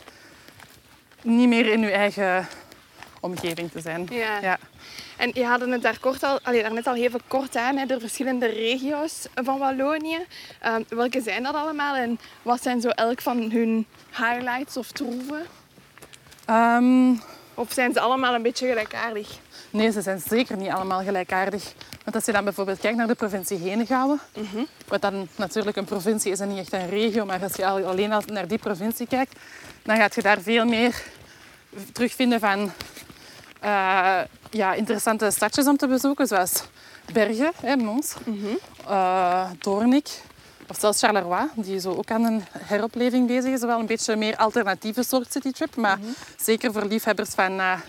[1.22, 2.48] niet meer in je eigen
[3.20, 4.08] omgeving te zijn.
[4.12, 4.40] Ja.
[4.42, 4.60] Ja.
[5.18, 7.86] En je hadden het daar, kort al, allee, daar net al even kort aan, hè,
[7.86, 10.26] de verschillende regio's van Wallonië.
[10.60, 15.46] Ehm, welke zijn dat allemaal en wat zijn zo elk van hun highlights of troeven?
[16.46, 17.14] Ehm,
[17.56, 19.28] Of zijn ze allemaal een beetje gelijkaardig?
[19.70, 21.74] nee, ze zijn zeker niet allemaal gelijkaardig.
[22.04, 24.20] Want als je dan bijvoorbeeld kijkt naar de provincie Henegouwen,
[24.88, 27.86] wat dan natuurlijk een provincie is en niet echt een regio, maar als je al-
[27.86, 29.40] alleen al naar die provincie kijkt,
[29.84, 31.04] dan gaat je daar veel meer
[31.92, 32.72] terugvinden van
[33.60, 36.64] eh, ja, interessante stadjes om te bezoeken, zoals
[37.14, 38.14] Bergen, hè, Mons,
[38.88, 40.08] eh, Doornik,
[40.74, 43.62] of zelfs Charleroi, die zo ook aan een heropleving bezig is.
[43.62, 46.00] Wel een beetje een meer alternatieve soort citytrip, maar
[46.38, 47.80] zeker voor liefhebbers van eh,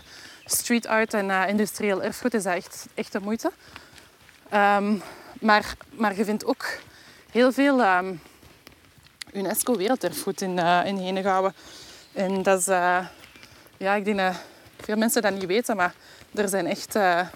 [0.44, 3.52] street art en eh, industrieel erfgoed is dat echt, echt de moeite.
[4.48, 4.96] Ehm,
[5.40, 6.64] maar, maar je vindt ook
[7.30, 8.14] heel veel ehm,
[9.32, 11.54] UNESCO werelderfgoed in, eh in Henegouwen.
[12.12, 12.66] En dat is,
[13.76, 14.34] ja, ik denk dat
[14.80, 15.94] veel mensen dat niet weten, maar
[16.34, 17.30] er, zijn echt, er,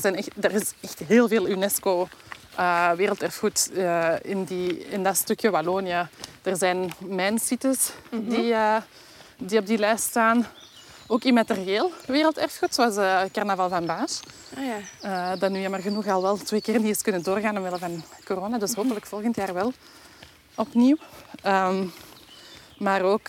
[0.00, 2.08] zijn echt, er is echt heel veel UNESCO
[2.54, 6.08] eh, werelderfgoed eh, in, die, in dat stukje Wallonië.
[6.42, 8.76] Er zijn mijnsites die, eh,
[9.36, 10.46] die op die lijst staan.
[11.06, 14.20] Ook immaterieel werelderfgoed, zoals eh Carnaval van Baas.
[14.56, 14.64] Ah,
[15.00, 15.36] ja.
[15.36, 18.58] Dat nu jammer genoeg al wel twee keer niet is kunnen doorgaan omwille van corona.
[18.58, 19.72] Dus hopelijk volgend jaar wel
[20.54, 20.96] opnieuw.
[21.42, 21.86] Ehm,
[22.78, 23.26] maar ook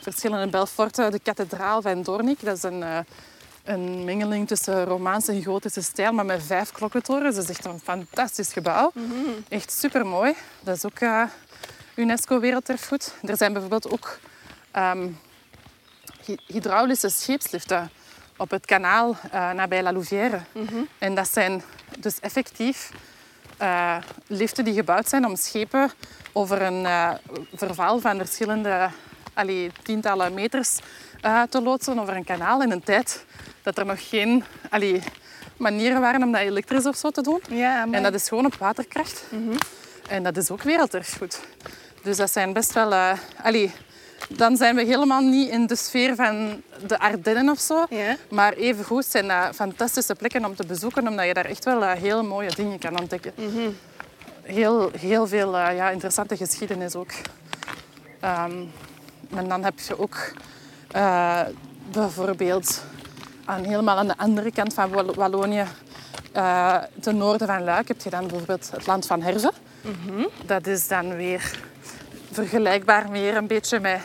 [0.00, 2.44] verschillende Belforten, de kathedraal van Doornik.
[2.44, 2.84] Dat is een,
[3.66, 7.34] een mengeling tussen Romaanse en gotische stijl, maar met vijf klokkentorens.
[7.34, 8.92] Dat is echt een fantastisch gebouw.
[9.48, 10.34] Echt super mooi.
[10.60, 11.22] Dat is ook eh,
[11.94, 13.14] UNESCO Werelderfgoed.
[13.22, 14.18] Er zijn bijvoorbeeld ook
[14.70, 15.08] ehm,
[16.24, 17.90] hy- hydraulische scheepsliften
[18.36, 20.40] op het kanaal eh, nabij La Louvière.
[20.98, 21.62] En dat zijn
[21.98, 22.90] dus effectief
[23.56, 25.90] eh, liften die gebouwd zijn om schepen
[26.32, 26.86] over een
[27.54, 28.88] verval van verschillende
[29.34, 30.78] allee, tientallen meters
[31.48, 33.24] te loodsen over een kanaal in een tijd
[33.62, 35.02] dat er nog geen allee,
[35.56, 37.40] manieren waren om dat elektrisch of zo te doen.
[37.48, 37.86] Ja.
[37.90, 39.24] En dat is gewoon op waterkracht.
[40.08, 41.40] En dat is ook werelderfgoed.
[42.02, 43.16] Dus dat zijn best wel...
[43.42, 43.72] allee,
[44.28, 47.86] dan zijn we helemaal niet in de sfeer van de Ardennen of zo.
[47.90, 48.16] Ja.
[48.30, 51.92] Maar evengoed zijn dat fantastische plekken om te bezoeken, omdat je daar echt wel eh,
[51.92, 53.32] heel mooie dingen kan ontdekken.
[54.42, 57.10] Heel, heel veel eh, ja, interessante geschiedenis ook.
[58.20, 58.62] Ehm,
[59.34, 60.32] en dan heb je ook
[60.96, 61.40] eh,
[61.92, 62.82] bijvoorbeeld
[63.44, 65.64] aan, helemaal aan de andere kant van Wall- Wallonië,
[66.32, 69.52] eh, ten noorden van Luik, heb je dan bijvoorbeeld het land van Herve.
[70.46, 71.58] Dat is dan weer
[72.32, 74.00] vergelijkbaar meer een beetje met,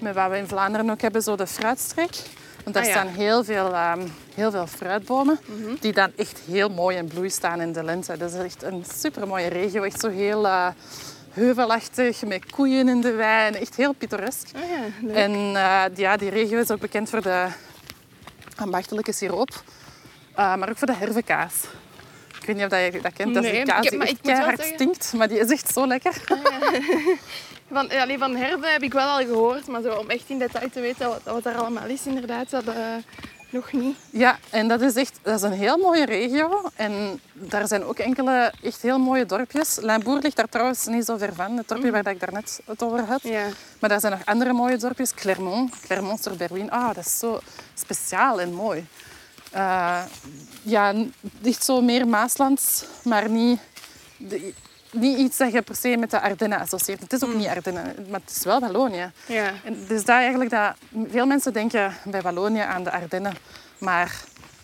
[0.00, 2.16] met wat we in Vlaanderen ook hebben, zo de fruitstreek.
[2.62, 2.94] Want daar Ah, ja.
[3.00, 4.00] staan heel veel, ehm,
[4.34, 5.38] heel veel fruitbomen
[5.80, 8.16] die dan echt heel mooi in bloei staan in de lente.
[8.16, 10.66] Dat is echt een supermooie regio, echt zo heel eh,
[11.34, 14.48] heuvelachtig, met koeien in de wei, echt heel pittoresk.
[14.54, 14.62] Ah,
[15.08, 15.14] ja.
[15.14, 17.46] En eh, ja, die regio is ook bekend voor de
[18.56, 19.62] ambachtelijke siroop,
[20.34, 21.54] eh, maar ook voor de hervenkaas.
[22.40, 23.34] Ik weet niet of dat je dat kent.
[23.34, 26.14] Dat is een kaas die ik zeggen- stinkt, maar die is echt zo lekker.
[27.72, 30.70] Van, ja, van Herve heb ik wel al gehoord, maar zo, om echt in detail
[30.70, 32.74] te weten wat, wat daar allemaal is, inderdaad, dat eh,
[33.54, 33.96] nog niet.
[34.10, 36.70] Ja, en dat is echt dat is een heel mooie regio.
[36.76, 39.78] En daar zijn ook enkele echt heel mooie dorpjes.
[39.80, 43.00] Limbourg ligt daar trouwens niet zo ver van, het dorpje waar ik daarnet het over
[43.00, 43.22] had.
[43.22, 43.46] Ja.
[43.80, 45.14] Maar daar zijn nog andere mooie dorpjes.
[45.14, 46.70] Clermont, Clermont sur Berwyn.
[46.70, 47.40] Ah, dat is zo
[47.74, 48.86] speciaal en mooi.
[49.50, 50.02] Eh,
[50.62, 50.94] ja,
[51.44, 53.60] echt zo meer Maaslands, maar niet,
[54.16, 54.54] de-
[54.94, 57.00] niet iets dat je per se met de Ardennen associeert.
[57.00, 59.10] Het is ook niet Ardennen, maar het is wel Wallonië.
[59.26, 59.52] Ja.
[59.64, 60.74] En dus dat eigenlijk dat
[61.10, 63.34] veel mensen denken bij Wallonië aan de Ardennen,
[63.78, 64.20] maar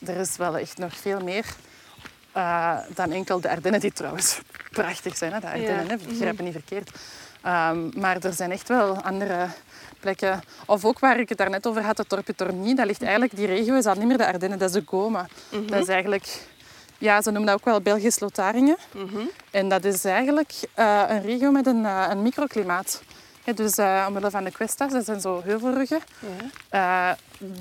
[0.07, 1.45] er is wel echt nog veel meer
[2.33, 4.39] eh, dan enkel de Ardennen, die trouwens
[4.71, 5.33] prachtig zijn.
[5.33, 5.41] Hè?
[5.41, 5.91] De Ardennen, Ja.
[5.91, 5.97] hè?
[6.09, 6.91] begrijp me niet verkeerd.
[7.43, 9.47] Ehm, maar er zijn echt wel andere
[10.01, 10.41] plekken.
[10.67, 12.75] Of ook waar ik het daarnet over had, het dorpje Torny.
[12.75, 15.27] Dat ligt eigenlijk, die regio is al niet meer de Ardennen, dat is de Goma.
[15.67, 16.41] Dat is eigenlijk
[17.01, 18.77] ja, ze noemen dat ook wel Belgisch Lotharingen.
[19.51, 23.03] En dat is eigenlijk eh, een regio met een, eh, een microklimaat.
[23.55, 26.01] Dus uh, omwille van de kwestas, dat zijn zo heuvelruggen.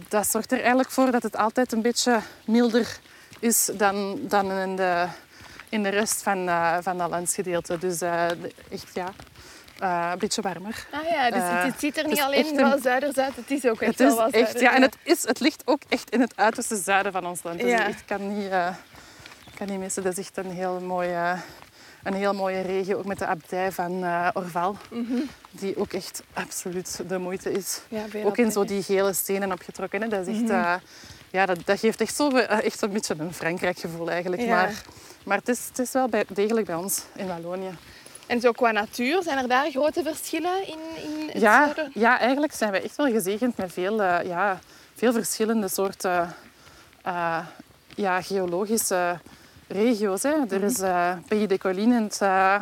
[0.08, 3.00] Dat zorgt er eigenlijk voor dat het altijd een beetje milder
[3.40, 5.06] is dan, dan in, de,
[5.70, 6.50] in de rest van,
[6.82, 7.78] van dat landsgedeelte.
[7.78, 9.08] Dus echt ja,
[10.12, 10.88] een beetje warmer.
[10.92, 13.66] Ah ja, dus het, het ziet er niet alleen een- wel zuiders uit, het is
[13.66, 16.10] ook echt Het is wel wat echt, ja, en het, is, het ligt ook echt
[16.10, 17.60] in het uiterste zuiden van ons land.
[17.60, 17.86] Dus Ja.
[17.88, 18.52] ik kan niet,
[19.68, 21.36] Dat is echt een heel mooie,
[22.04, 24.78] een heel mooie regio, ook met de abdij van eh, Orval.
[25.52, 27.82] Die ook echt absoluut de moeite is.
[27.88, 30.02] Ja, Ook in zo die gele stenen opgetrokken.
[30.02, 30.08] Hè.
[30.08, 30.52] Dat, is echt, Mhm.
[30.54, 30.74] eh,
[31.32, 34.42] ja, dat, dat geeft echt, zo, eh, echt een beetje een Frankrijk gevoel eigenlijk.
[34.42, 34.48] Ja.
[34.48, 34.82] Maar,
[35.24, 37.78] maar het, is, het is wel bij, degelijk bij ons in Wallonië.
[38.28, 41.92] En zo qua natuur, zijn er daar grote verschillen in, in het Ja, zuiden?
[41.94, 44.60] ja, eigenlijk zijn wij echt wel gezegend met veel, ja,
[44.96, 46.36] veel verschillende soorten
[47.04, 47.40] eh,
[47.96, 49.20] ja, geologische
[49.70, 50.24] regio's.
[50.24, 50.36] Hè.
[50.50, 52.62] Er is eh Pays de Collines in het, eh,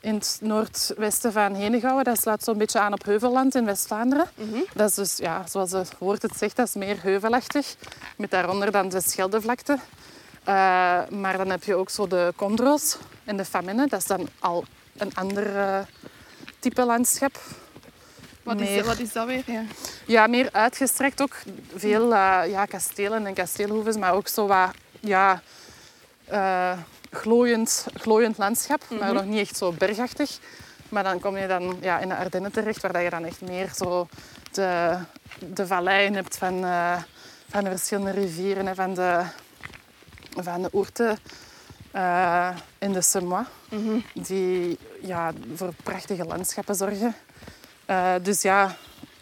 [0.00, 2.04] in het noordwesten van Henegouwen.
[2.04, 4.26] Dat sluit zo'n beetje aan op Heuvelland in West-Vlaanderen.
[4.74, 7.76] Dat is dus, ja, zoals het woord het zegt, dat is meer heuvelachtig.
[8.16, 9.78] Met daaronder dan de Scheldevlakte.
[10.44, 10.54] Eh,
[11.08, 13.86] maar dan heb je ook zo de Condro's en de Famenne.
[13.86, 14.64] Dat is dan al
[14.96, 15.46] een ander
[16.58, 17.40] type landschap.
[18.42, 19.42] Wat, is, wat is dat weer?
[19.46, 19.62] Ja.
[20.06, 21.36] ja, meer uitgestrekt ook.
[21.74, 22.08] Veel
[22.44, 24.70] ja, kastelen en kasteelhoeven, maar ook zo wat
[25.00, 25.42] ja,
[26.26, 26.78] eh,
[27.10, 28.82] glooiend, glooiend landschap.
[29.00, 30.38] Maar nog niet echt zo bergachtig.
[30.88, 33.40] Maar dan kom je dan ja, in de Ardennen terecht, waar dat je dan echt
[33.40, 34.08] meer zo
[34.52, 34.98] de,
[35.38, 37.02] de valleien hebt van, eh,
[37.48, 39.22] van de verschillende rivieren en van de,
[40.36, 41.16] van de Ourte
[41.90, 42.48] eh,
[42.78, 43.46] en de Semois.
[44.12, 47.14] Die ja, voor prachtige landschappen zorgen.
[48.22, 48.76] Dus ja,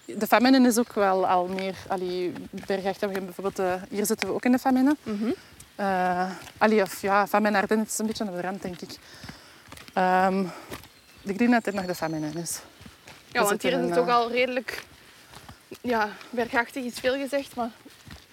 [0.04, 3.10] de Famenne is ook wel al meer allee, bergachtig.
[3.10, 4.96] Bijvoorbeeld, hier zitten we ook in de Famenne.
[5.76, 8.90] Eh, allee, of ja, Famenne Ardennen is een beetje aan de rand, denk ik.
[9.92, 10.44] Ehm,
[11.22, 12.60] ik denk dat dit nog de Famenne is.
[13.32, 14.82] Ja, want hier is het ook eh, al redelijk...
[15.80, 17.70] Ja, bergachtig is veel gezegd, maar...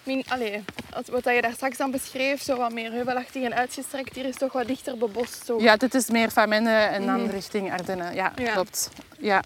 [0.02, 0.64] Min, allee,
[1.10, 4.52] wat je daar straks dan beschreef, zo wat meer heuvelachtig en uitgestrekt, hier is toch
[4.52, 5.44] wat dichter bebost.
[5.46, 5.60] Zo.
[5.60, 8.14] Ja, dit is meer Famenne en dan richting Ardennen.
[8.14, 8.52] Ja, Ja.
[8.52, 8.90] klopt.
[9.18, 9.42] Ja.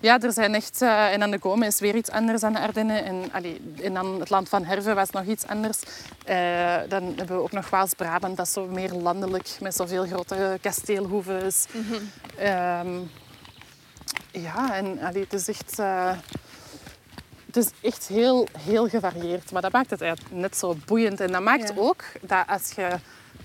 [0.00, 0.82] Ja, er zijn echt...
[0.82, 3.04] eh, en dan de Gome is weer iets anders dan de Ardennen.
[3.04, 5.78] En, allee, en dan het land van Herve was nog iets anders.
[6.24, 8.36] Eh, dan hebben we ook nog Waals-Brabant.
[8.36, 11.66] Dat is zo meer landelijk, met zoveel grote kasteelhoeves.
[12.38, 12.88] Ehm,
[14.30, 15.78] ja, en allee, het is echt...
[15.78, 16.10] eh,
[17.46, 19.52] het is echt heel, heel gevarieerd.
[19.52, 21.20] Maar dat maakt het eigenlijk net zo boeiend.
[21.20, 21.74] En dat maakt Ja.
[21.76, 22.88] ook dat als je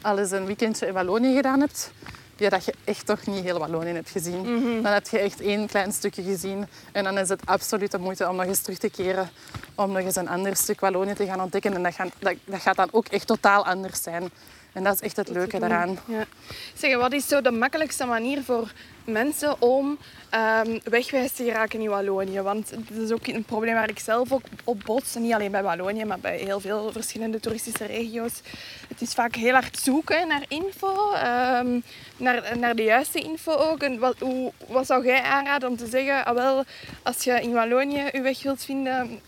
[0.02, 1.92] al eens een weekendje in Wallonië gedaan hebt,
[2.36, 4.44] ja, dat je echt toch niet heel Wallonië hebt gezien.
[4.84, 6.68] Dan heb je echt één klein stukje gezien.
[6.92, 9.30] En dan is het absoluut de moeite om nog eens terug te keren.
[9.76, 11.74] Om nog eens een ander stuk Wallonië te gaan ontdekken.
[11.74, 11.84] En
[12.20, 14.32] dat, dat gaat dan ook echt totaal anders zijn.
[14.74, 15.98] En dat is echt het leuke daaraan.
[16.08, 16.26] Ja.
[16.74, 18.72] Zeg, wat is zo de makkelijkste manier voor
[19.06, 19.98] mensen om
[20.30, 22.42] ehm, wegwijs te geraken in Wallonië?
[22.42, 25.16] Want dat is ook een probleem waar ik zelf ook op bots.
[25.16, 28.42] Niet alleen bij Wallonië, maar bij heel veel verschillende toeristische regio's.
[28.88, 31.80] Het is vaak heel hard zoeken naar info, ehm,
[32.18, 33.82] naar, naar de juiste info ook.
[33.82, 36.64] En wat, hoe, wat zou jij aanraden om te zeggen, ah, wel,
[37.04, 39.20] als je in Wallonië je weg wilt vinden,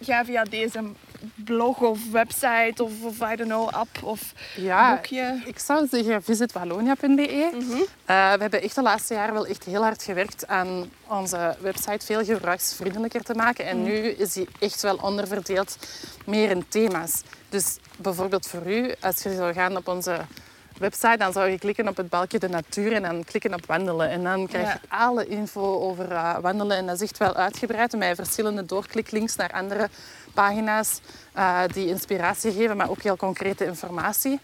[0.00, 0.82] ga via deze
[1.34, 5.42] blog of website of, of I don't know, app of Ja, boekje.
[5.44, 7.50] ik zou zeggen visitwallonia.be.
[7.52, 7.70] Mhm.
[8.04, 12.06] Eh, we hebben echt de laatste jaren wel echt heel hard gewerkt aan onze website
[12.06, 13.66] veel gebruiksvriendelijker te maken.
[13.66, 13.86] En Mhm.
[13.86, 15.76] nu is die echt wel onderverdeeld
[16.26, 17.22] meer in thema's.
[17.48, 20.16] Dus bijvoorbeeld voor u, als je zou gaan op onze
[20.78, 24.08] website, dan zou je klikken op het balkje de natuur en dan klikken op wandelen.
[24.10, 26.76] En dan krijg je alle info over eh, wandelen.
[26.76, 29.88] En dat is echt wel uitgebreid met verschillende doorkliklinks naar andere
[30.36, 31.00] pagina's
[31.32, 34.40] eh, die inspiratie geven, maar ook heel concrete informatie.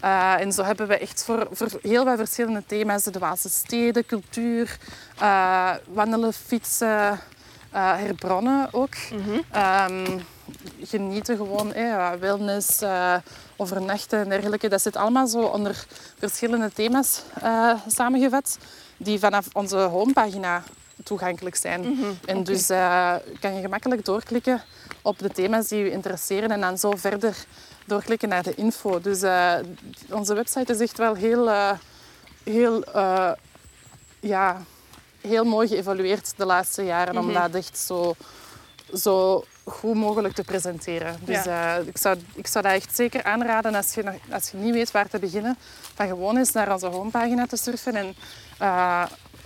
[0.00, 4.06] Eh, en zo hebben we echt voor, voor heel wat verschillende thema's, de Waalse steden,
[4.06, 4.78] cultuur,
[5.18, 7.20] eh, wandelen, fietsen,
[7.70, 8.94] herbronnen ook.
[9.50, 10.18] Ehm,
[10.82, 12.82] genieten gewoon, eh, wellness,
[13.56, 14.68] overnachten en dergelijke.
[14.68, 15.86] Dat zit allemaal zo onder
[16.18, 17.22] verschillende thema's
[17.86, 18.58] samengevat,
[18.96, 20.62] die vanaf onze homepagina
[21.04, 21.98] toegankelijk zijn.
[22.24, 22.66] En dus
[23.40, 24.62] kan je gemakkelijk doorklikken
[25.06, 27.36] op de thema's die je interesseren en dan zo verder
[27.84, 29.00] doorklikken naar de info.
[29.00, 29.54] Dus eh,
[30.10, 31.72] onze website is echt wel heel, eh,
[32.44, 33.32] heel, eh,
[34.20, 34.62] ja,
[35.20, 38.14] heel mooi geëvolueerd de laatste jaren om dat echt zo,
[38.94, 41.16] zo goed mogelijk te presenteren.
[41.24, 41.46] Dus
[41.86, 44.90] ik, zou, ik zou dat echt zeker aanraden als je, nog, als je niet weet
[44.90, 45.56] waar te beginnen,
[45.94, 48.14] van gewoon eens naar onze homepagina te surfen en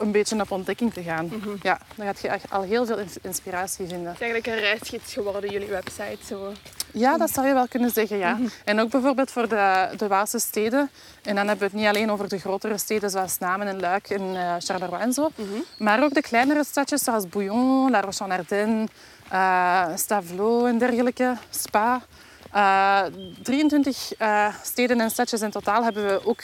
[0.00, 1.30] een beetje op ontdekking te gaan.
[1.62, 4.06] Ja, dan gaat je echt al heel veel ins- inspiratie vinden.
[4.06, 6.18] Het is eigenlijk een reisgids geworden, jullie website.
[6.26, 6.52] Zo.
[6.92, 8.38] Ja, dat zou je wel kunnen zeggen, ja.
[8.64, 10.90] En ook bijvoorbeeld voor de, de Waalse steden.
[11.22, 14.08] En dan hebben we het niet alleen over de grotere steden zoals Namen en Luik
[14.10, 15.30] en uh, Charleroi en zo.
[15.78, 18.86] Maar ook de kleinere stadjes zoals Bouillon, La Roche-en-Ardenne,
[19.32, 22.00] uh, Stavelot en dergelijke, Spa.
[22.54, 23.02] Uh,
[23.42, 24.12] 23
[24.62, 26.42] steden en stadjes in totaal hebben we ook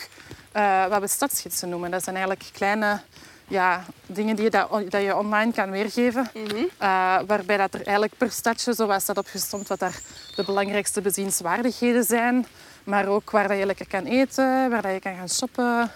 [0.88, 1.90] wat we stadsgidsen noemen.
[1.90, 3.00] Dat zijn eigenlijk kleine
[3.48, 6.30] ja, dingen die je, dat, dat je online kan weergeven.
[6.78, 10.00] Eh, waarbij dat er eigenlijk per stadje zo wat staat opgestomd wat daar
[10.36, 12.46] de belangrijkste bezienswaardigheden zijn.
[12.84, 15.90] Maar ook waar dat je lekker kan eten, waar dat je kan gaan shoppen.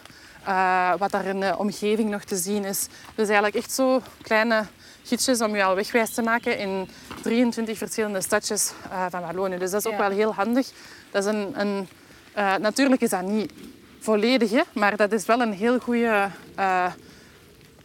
[0.49, 2.87] Uh, wat daar in de omgeving nog te zien is.
[3.15, 4.65] Dus eigenlijk echt zo kleine
[5.05, 6.89] gidsjes om je al wegwijs te maken in
[7.23, 9.59] 23 verschillende stadjes uh, van Wallonië.
[9.59, 10.71] Dus dat is ook wel heel handig.
[11.11, 11.89] Dat is een, een
[12.61, 13.53] natuurlijk is dat niet
[13.99, 16.31] volledig, maar dat is wel een heel goede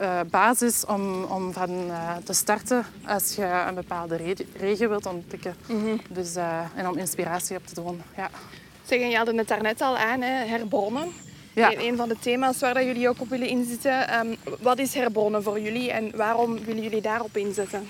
[0.01, 5.05] uh, basis om, om van uh, te starten als je een bepaalde re regio wilt
[5.05, 5.55] ontdekken.
[5.67, 8.01] Mm dus, uh, en om inspiratie op te doen.
[8.15, 8.29] Ja.
[8.85, 11.07] Zeg, je had het daarnet al aan, hè, herbronnen.
[11.53, 11.71] Ja.
[11.71, 14.19] Een, een van de thema's waar dat jullie ook op willen inzetten.
[14.19, 17.89] Um, wat is herbronnen voor jullie en waarom willen jullie daarop inzetten?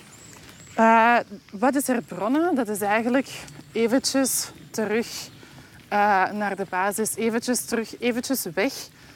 [1.51, 2.55] wat is herbronnen?
[2.55, 3.29] Dat is eigenlijk
[3.71, 5.29] eventjes terug
[6.33, 7.15] naar de basis.
[7.15, 8.73] Eventjes terug, eventjes weg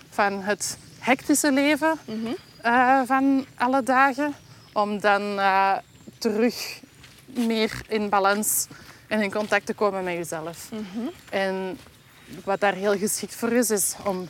[0.09, 1.99] van het hectische leven.
[2.05, 2.35] Mm
[2.65, 4.33] uh, van alle dagen.
[4.73, 5.77] Om dan uh,
[6.17, 6.79] terug
[7.25, 8.67] meer in balans
[9.07, 10.71] en in contact te komen met jezelf.
[10.71, 11.09] Mm -hmm.
[11.29, 11.79] En
[12.43, 14.29] wat daar heel geschikt voor is, is om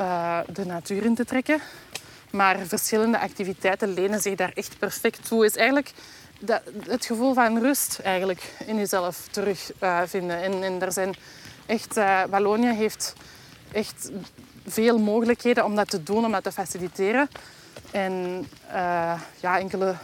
[0.00, 1.60] uh, de natuur in te trekken.
[2.30, 5.44] Maar verschillende activiteiten lenen zich daar echt perfect toe.
[5.44, 5.92] Is eigenlijk
[6.40, 10.42] dat, het gevoel van rust eigenlijk in jezelf terugvinden.
[10.42, 11.14] en, en er zijn
[11.66, 11.94] echt...
[12.28, 13.14] Wallonië heeft
[13.72, 14.10] echt
[14.66, 17.28] veel mogelijkheden om dat te doen, om dat te faciliteren.
[17.90, 19.94] En uh, ja, enkele...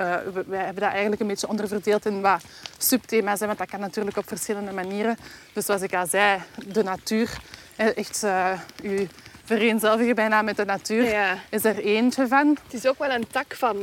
[0.00, 0.16] Uh,
[0.46, 2.42] wij hebben dat eigenlijk een beetje onderverdeeld in wat
[2.78, 3.40] subthema's.
[3.40, 5.16] Want dat kan natuurlijk op verschillende manieren.
[5.52, 7.38] Dus zoals ik al zei, de natuur.
[7.76, 9.08] Echt uh, u
[9.44, 12.58] vereenzelvigen bijna met de natuur is er eentje van.
[12.64, 13.76] Het is ook wel een tak van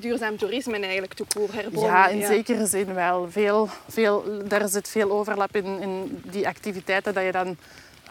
[0.00, 1.88] duurzaam toerisme eigenlijk, toekoor herboren.
[1.88, 3.30] Ja, in zekere zin wel.
[3.30, 7.56] Veel, veel, daar zit veel overlap in, in die activiteiten dat je dan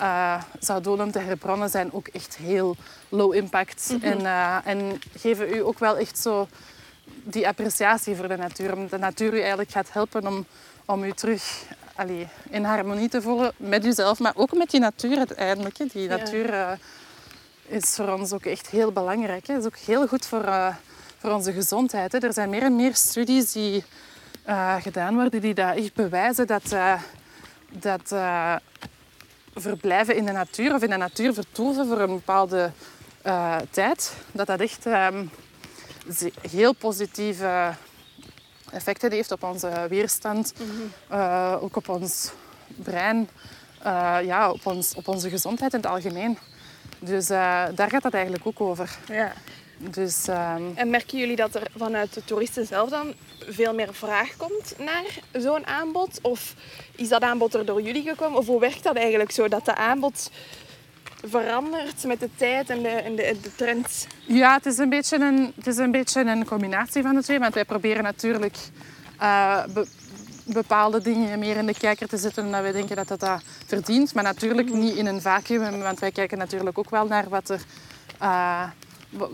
[0.01, 2.75] uh, zou doen om te herbronnen zijn ook echt heel
[3.09, 3.89] low impact.
[3.91, 4.05] Mhm.
[4.05, 6.47] en, uh, en geven u ook wel echt zo
[7.23, 8.73] die appreciatie voor de natuur.
[8.73, 10.45] Omdat de natuur u eigenlijk gaat helpen om,
[10.85, 11.63] om u terug
[11.95, 15.77] allee, in harmonie te voelen met uzelf, maar ook met die natuur uiteindelijk.
[15.77, 15.85] Hè.
[15.93, 16.71] Die natuur uh,
[17.65, 19.47] is voor ons ook echt heel belangrijk.
[19.47, 20.75] Het is ook heel goed voor,
[21.17, 22.11] voor onze gezondheid.
[22.11, 22.17] Hè.
[22.17, 23.83] Er zijn meer en meer studies die
[24.79, 26.75] gedaan worden die dat echt bewijzen dat,
[27.69, 28.11] dat
[29.55, 32.71] verblijven in de natuur of in de natuur vertoeven voor een bepaalde
[33.25, 35.29] uh, tijd, dat dat echt um,
[36.49, 37.73] heel positieve
[38.71, 41.17] effecten heeft op onze weerstand, mm -hmm.
[41.17, 42.31] uh, ook op ons
[42.75, 43.29] brein,
[43.85, 46.37] uh, ja, op, ons, op onze gezondheid in het algemeen.
[46.99, 48.97] Dus daar gaat het eigenlijk ook over.
[49.07, 49.33] Ja.
[49.77, 50.71] Dus, um...
[50.75, 55.19] En merken jullie dat er vanuit de toeristen zelf dan veel meer vraag komt naar
[55.31, 56.19] zo'n aanbod?
[56.21, 56.55] Of
[56.95, 58.39] is dat aanbod er door jullie gekomen?
[58.39, 60.31] Of hoe werkt dat eigenlijk zo, dat de aanbod
[61.25, 64.07] verandert met de tijd en de, en de, de trends?
[64.25, 67.39] Ja, het is, een beetje een, het is een beetje een combinatie van de twee.
[67.39, 68.57] Want wij proberen natuurlijk
[69.21, 69.87] uh, be,
[70.43, 74.13] bepaalde dingen meer in de kijker te zetten omdat wij denken dat dat, dat verdient.
[74.13, 74.79] Maar natuurlijk mhm.
[74.79, 77.61] niet in een vacuüm, want wij kijken natuurlijk ook wel naar wat er...
[78.21, 78.63] Uh,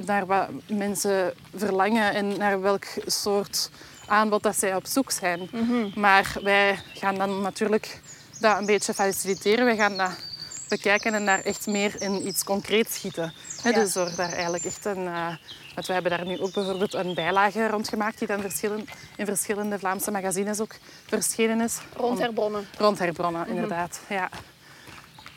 [0.05, 3.69] naar wat mensen verlangen en naar welk soort
[4.07, 5.49] aanbod dat zij op zoek zijn.
[5.51, 5.99] Mhm.
[5.99, 8.01] Maar wij gaan dan natuurlijk
[8.39, 9.65] dat een beetje faciliteren.
[9.65, 10.11] We gaan dat
[10.69, 13.34] bekijken en daar echt meer in iets concreets schieten.
[13.73, 15.03] Dus door daar eigenlijk echt een...
[15.03, 15.27] Uh,
[15.75, 18.43] want we hebben daar nu ook bijvoorbeeld een bijlage rondgemaakt die dan
[19.15, 20.75] in verschillende Vlaamse magazines ook
[21.07, 21.77] verschenen is.
[21.95, 22.67] Rond Herbronnen.
[22.77, 23.49] Rond Herbronnen, mhm.
[23.49, 23.99] inderdaad.
[24.09, 24.30] Ja.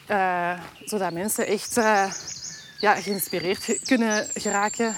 [0.08, 1.76] Uh, zodat mensen echt...
[1.76, 2.12] Uh,
[2.82, 4.96] ja, geïnspireerd kunnen geraken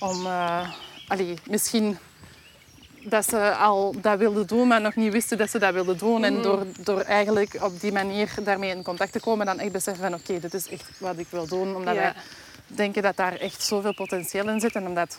[0.00, 0.70] om uh,
[1.06, 1.98] allee, misschien
[3.04, 6.24] dat ze al dat wilden doen, maar nog niet wisten dat ze dat wilden doen.
[6.24, 6.42] En mhm.
[6.42, 10.14] door, door eigenlijk op die manier daarmee in contact te komen, dan echt beseffen van
[10.14, 11.76] oké, dit is echt wat ik wil doen.
[11.76, 12.14] Omdat wij
[12.66, 14.74] denken dat daar echt zoveel potentieel in zit.
[14.74, 15.18] En omdat,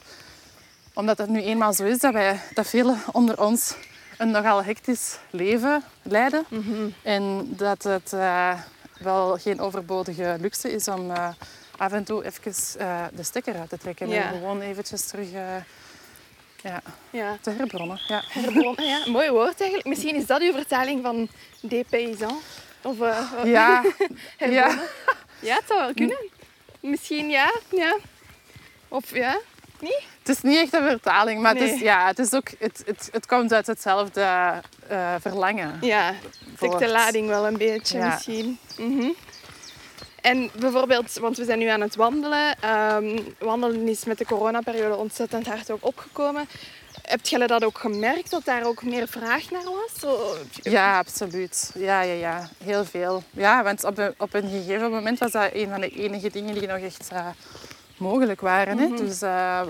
[0.94, 3.76] omdat het nu eenmaal zo is dat, wij, dat velen onder ons
[4.18, 6.46] een nogal hectisch leven leiden.
[6.48, 6.88] Mhm.
[7.02, 8.54] En dat het uh,
[9.04, 11.30] wel geen overbodige luxe is om uh,
[11.78, 14.12] af en toe even uh, de stekker uit te trekken.
[14.12, 15.28] En gewoon eventjes terug
[16.62, 16.82] ja.
[17.10, 17.38] Ja.
[17.42, 18.00] Te herbronnen.
[18.08, 18.24] Ja.
[18.28, 19.10] Herbronnen, ja.
[19.10, 19.90] Mooi woord eigenlijk.
[19.90, 21.28] Misschien is dat uw vertaling van
[21.62, 22.44] des paysans.
[22.82, 22.98] Of
[23.44, 23.84] ja.
[24.38, 24.80] ja.
[25.40, 26.30] Ja, het zou wel kunnen.
[26.80, 27.54] Misschien ja.
[27.70, 27.98] ja.
[28.88, 29.40] Of ja,
[29.84, 30.04] niet?
[30.20, 33.10] Het is niet echt een vertaling, maar het, is, ja, het, is ook, het, het,
[33.12, 34.22] het komt uit hetzelfde
[34.88, 35.78] eh, verlangen.
[35.82, 36.14] Ja,
[36.56, 38.08] Voor- de lading wel een beetje Ja.
[38.08, 38.58] misschien.
[38.78, 39.10] Mhm.
[40.22, 42.56] En bijvoorbeeld, want we zijn nu aan het wandelen.
[42.60, 46.48] Ehm, wandelen is met de coronaperiode ontzettend hard ook opgekomen.
[47.02, 50.16] Heb jij dat ook gemerkt, dat daar ook meer vraag naar was?
[50.62, 51.72] Ja, absoluut.
[51.76, 52.50] Ja, ja, ja.
[52.64, 53.24] Heel veel.
[53.30, 56.54] Ja, want op een, op een gegeven moment was dat een van de enige dingen
[56.54, 57.28] die nog echt eh,
[58.04, 58.78] mogelijk waren.
[58.78, 58.88] Hè?
[58.96, 59.62] Dus eh,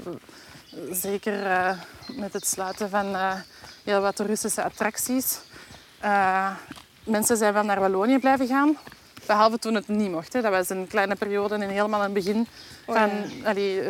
[0.92, 1.70] zeker eh,
[2.08, 3.34] met het sluiten van eh,
[3.84, 5.40] heel wat toeristische attracties.
[7.04, 8.78] Mensen zijn wel naar Wallonië blijven gaan.
[9.26, 10.34] Behalve toen het niet mocht.
[10.34, 10.42] Hè.
[10.42, 12.48] Dat was een kleine periode en helemaal aan het begin
[12.86, 13.10] Oh, van,
[13.44, 13.82] allee,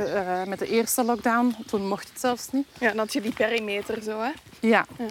[0.45, 1.55] met de eerste lockdown.
[1.67, 2.67] Toen mocht het zelfs niet.
[2.79, 4.31] Ja, dan had je die perimeter zo, hè?
[4.59, 4.85] Ja.
[4.97, 5.05] Ja.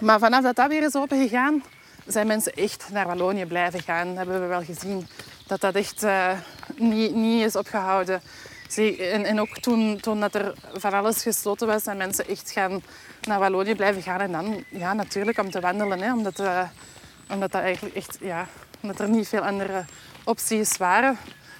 [0.00, 1.62] Maar vanaf dat dat weer is opengegaan,
[2.06, 4.06] zijn mensen echt naar Wallonië blijven gaan.
[4.06, 5.06] Dat hebben we wel gezien.
[5.46, 6.38] Dat dat echt eh,
[6.76, 8.22] niet, niet is opgehouden.
[8.76, 12.82] En, en ook toen, toen dat er van alles gesloten was, zijn mensen echt gaan
[13.22, 14.20] naar Wallonië blijven gaan.
[14.20, 16.00] En dan, ja, natuurlijk om te wandelen.
[16.00, 16.68] Hè, omdat, eh,
[17.30, 18.46] omdat dat eigenlijk echt, ja,
[18.80, 19.84] omdat er niet veel andere
[20.24, 21.18] opties waren.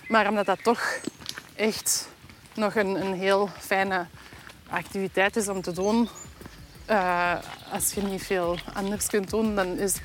[0.08, 0.98] Maar omdat dat toch
[1.54, 2.08] echt
[2.54, 4.06] nog een, een heel fijne
[4.68, 6.08] activiteit is om te doen.
[6.86, 7.34] Eh,
[7.72, 10.00] als je niet veel anders kunt doen, dan is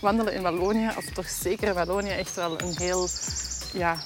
[0.00, 3.08] wandelen, in Wallonië, of toch zeker Wallonië, echt wel een heel,
[3.72, 3.96] ja,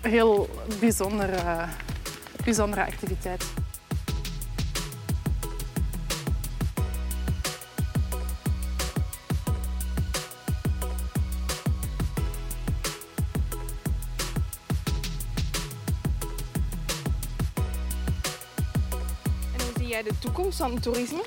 [0.00, 0.48] heel
[0.80, 1.68] bijzonder, eh,
[2.44, 3.44] bijzondere activiteit.
[20.02, 21.22] De toekomst van toerisme?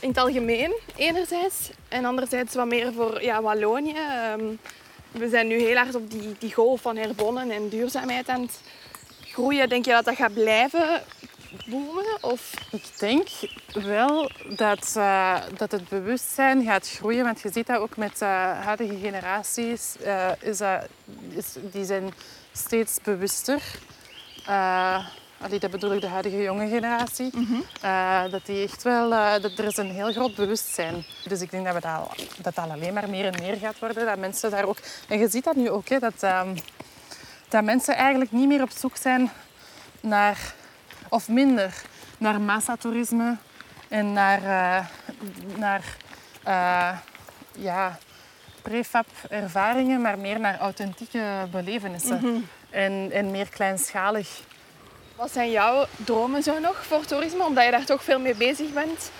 [0.00, 1.70] In het algemeen, enerzijds.
[1.88, 3.96] En anderzijds wat meer voor ja, Wallonië.
[3.96, 4.44] Ehm,
[5.10, 8.60] we zijn nu heel hard op die, die golf van herwonnen en duurzaamheid aan het
[9.20, 9.68] groeien.
[9.68, 11.02] Denk je dat dat gaat blijven
[11.66, 12.04] boomen?
[12.20, 12.54] Of...
[12.70, 13.28] Ik denk
[13.72, 18.24] wel dat, eh, dat het bewustzijn gaat groeien, want je ziet dat ook met de
[18.24, 20.86] huidige generaties, eh, is dat,
[21.28, 22.14] is, die zijn
[22.52, 23.62] steeds bewuster.
[25.42, 27.30] Allee, dat bedoel ik de huidige jonge generatie.
[27.80, 31.04] Eh, dat die echt wel, eh, dat er is een heel groot bewustzijn.
[31.28, 32.10] Dus ik denk dat we dat, al-
[32.42, 34.06] dat dat alleen maar meer en meer gaat worden.
[34.06, 34.76] Dat mensen daar ook,
[35.08, 36.56] en je ziet dat nu ook, hè, dat, ehm,
[37.48, 39.30] dat mensen eigenlijk niet meer op zoek zijn
[40.00, 40.54] naar,
[41.08, 41.82] of minder,
[42.18, 43.36] naar massatoerisme
[43.88, 44.86] en naar, eh,
[45.56, 45.82] naar
[47.58, 47.98] ja,
[48.62, 52.20] prefab ervaringen, maar meer naar authentieke belevenissen.
[52.70, 54.40] en, en meer kleinschalig.
[55.22, 57.44] Wat zijn jouw dromen zo nog voor toerisme?
[57.44, 59.10] Omdat je daar toch veel mee bezig bent.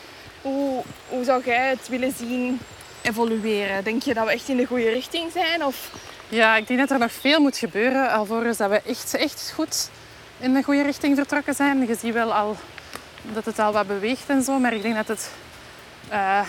[0.40, 2.60] Hoe, hoe zou jij het willen zien
[3.02, 3.84] evolueren?
[3.84, 5.64] Denk je dat we echt in de goede richting zijn?
[5.64, 5.90] Of...
[6.28, 9.90] Ja, ik denk dat er nog veel moet gebeuren alvorens dat we echt, echt goed
[10.38, 11.86] in de goede richting vertrokken zijn.
[11.86, 12.56] Je ziet wel al
[13.32, 15.30] dat het al wat beweegt en zo, maar ik denk dat het
[16.08, 16.46] eh,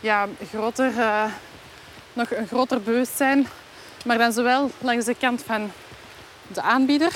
[0.00, 1.24] ja, groter, eh,
[2.12, 3.46] nog een groter bewustzijn,
[4.04, 5.70] maar dan zowel langs de kant van
[6.48, 7.12] de aanbieder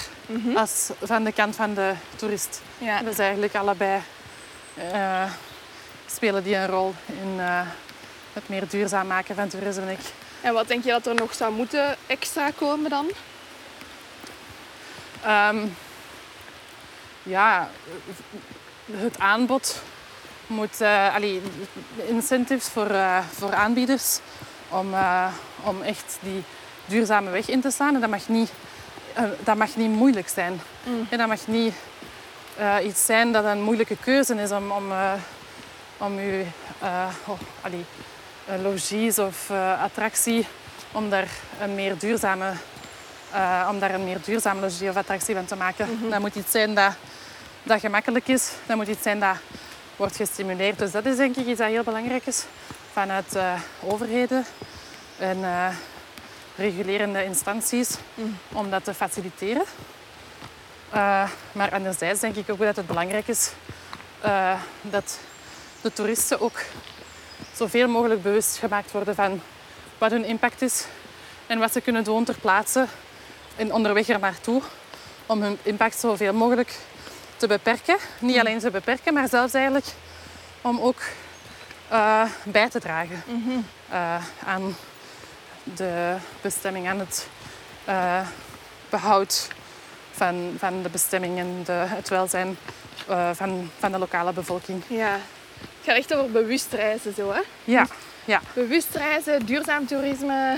[0.54, 2.60] als van de kant van de toerist.
[2.78, 3.00] Ja.
[3.00, 4.00] Is eigenlijk allebei
[4.74, 5.30] eh,
[6.06, 7.60] spelen die een rol in eh,
[8.32, 9.92] het meer duurzaam maken van toerisme.
[9.92, 9.98] ik.
[10.40, 13.10] En wat denk je dat er nog zou moeten extra komen dan?
[15.22, 15.66] Ehm,
[17.22, 17.68] ja,
[18.92, 19.82] het aanbod
[20.46, 20.80] moet...
[20.80, 21.42] eh allee,
[22.06, 22.90] incentives voor,
[23.32, 24.18] voor aanbieders
[24.68, 24.94] om,
[25.62, 26.42] om echt die
[26.86, 27.94] duurzame weg in te slaan.
[27.94, 28.52] En dat mag niet,
[29.44, 30.60] dat mag niet moeilijk zijn.
[31.08, 31.74] En dat mag niet
[32.56, 35.12] eh, iets zijn dat een moeilijke keuze is om, om, eh,
[35.96, 36.44] om je
[36.78, 37.84] eh, oh, allee,
[38.62, 40.46] logies of eh, attractie,
[40.92, 41.28] om daar
[41.60, 42.52] een meer duurzame
[43.32, 46.10] eh, om daar een meer duurzame logie of attractie van te maken.
[46.10, 46.94] Dat moet iets zijn dat,
[47.62, 48.52] dat gemakkelijk is.
[48.66, 49.36] Dat moet iets zijn dat
[49.96, 50.78] wordt gestimuleerd.
[50.78, 52.44] Dus dat is denk ik iets dat heel belangrijk is
[52.92, 54.44] vanuit eh, overheden
[55.18, 55.68] en eh,
[56.56, 57.90] regulerende instanties
[58.52, 59.64] om dat te faciliteren.
[60.90, 63.52] Eh, maar anderzijds denk ik ook dat het belangrijk is
[64.20, 65.18] eh, dat
[65.80, 66.60] de toeristen ook
[67.54, 69.40] zoveel mogelijk bewust gemaakt worden van
[69.98, 70.84] wat hun impact is
[71.46, 72.86] en wat ze kunnen doen ter plaatse
[73.56, 74.62] en onderweg er naartoe
[75.26, 76.78] om hun impact zoveel mogelijk
[77.36, 77.96] te beperken.
[78.18, 79.86] Niet alleen te beperken, maar zelfs eigenlijk
[80.60, 81.00] om ook
[81.88, 83.22] eh, bij te dragen
[83.88, 84.76] eh, aan
[85.64, 87.28] de bestemming, aan het
[87.84, 88.26] eh,
[88.90, 89.48] behoud
[90.10, 92.56] van, van de bestemming en de, het welzijn
[93.08, 94.82] eh, van, van de lokale bevolking.
[94.86, 95.18] Ja.
[95.60, 97.40] Het gaat echt over bewust reizen zo, hè?
[97.64, 97.86] Ja,
[98.24, 98.40] ja.
[98.52, 100.56] Bewust reizen, duurzaam toerisme.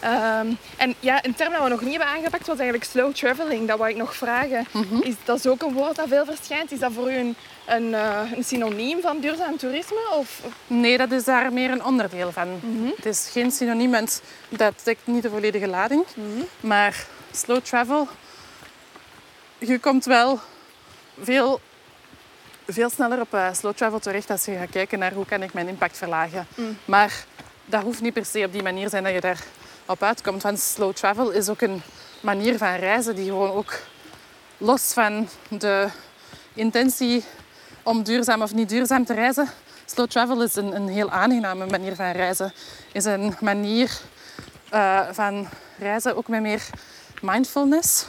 [0.00, 3.68] Ehm, en ja, een term dat we nog niet hebben aangepakt was eigenlijk slow traveling.
[3.68, 4.66] Dat wou ik nog vragen.
[5.00, 6.72] Is dat is ook een woord dat veel verschijnt?
[6.72, 7.36] Is dat voor u een,
[7.66, 10.00] een, eh, een synoniem van duurzaam toerisme?
[10.14, 10.40] Of?
[10.66, 12.48] Nee, dat is daar meer een onderdeel van.
[12.96, 16.04] Het is geen synoniem, want dat dekt niet de volledige lading.
[16.60, 18.08] Maar slow travel,
[19.58, 20.40] je komt wel
[21.20, 21.60] veel,
[22.66, 25.52] veel sneller op eh, slow travel terecht als je gaat kijken naar hoe kan ik
[25.52, 26.46] mijn impact verlagen.
[26.84, 27.24] Maar
[27.64, 29.44] dat hoeft niet per se op die manier zijn dat je daar
[29.86, 30.42] op uitkomt.
[30.42, 31.82] Want slow travel is ook een
[32.20, 33.78] manier van reizen die gewoon ook
[34.58, 35.88] los van de
[36.54, 37.24] intentie
[37.82, 39.48] om duurzaam of niet duurzaam te reizen.
[39.84, 42.52] Slow travel is een, een heel aangename manier van reizen.
[42.92, 44.00] Is een manier
[44.68, 46.62] eh, van reizen ook met meer
[47.22, 48.06] mindfulness,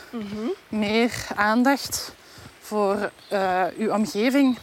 [0.70, 2.12] meer aandacht
[2.60, 4.58] voor uh, uw omgeving.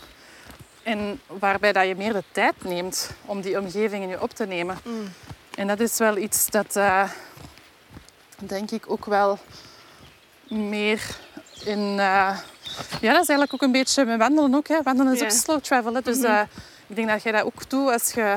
[0.83, 4.47] En waarbij dat je meer de tijd neemt om die omgeving in je op te
[4.47, 4.79] nemen.
[5.57, 7.11] En dat is wel iets dat, uh,
[8.39, 9.39] denk ik, ook wel
[10.49, 11.01] meer
[11.65, 11.79] in...
[11.79, 12.39] Uh,
[13.01, 14.69] ja, dat is eigenlijk ook een beetje met wandelen ook.
[14.69, 14.83] Hè.
[14.83, 15.25] Wandelen is Ja.
[15.25, 15.95] ook slow travel.
[15.95, 16.01] Hè.
[16.01, 16.41] Dus uh,
[16.87, 18.37] ik denk dat je dat ook doet als je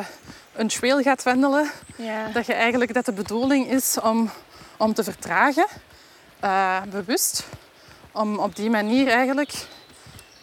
[0.55, 1.71] een trail gaat wandelen.
[1.95, 2.27] Ja.
[2.29, 4.29] Dat je eigenlijk dat de bedoeling is om,
[4.77, 5.65] om te vertragen,
[6.39, 7.47] eh, bewust.
[8.11, 9.53] Om op die manier eigenlijk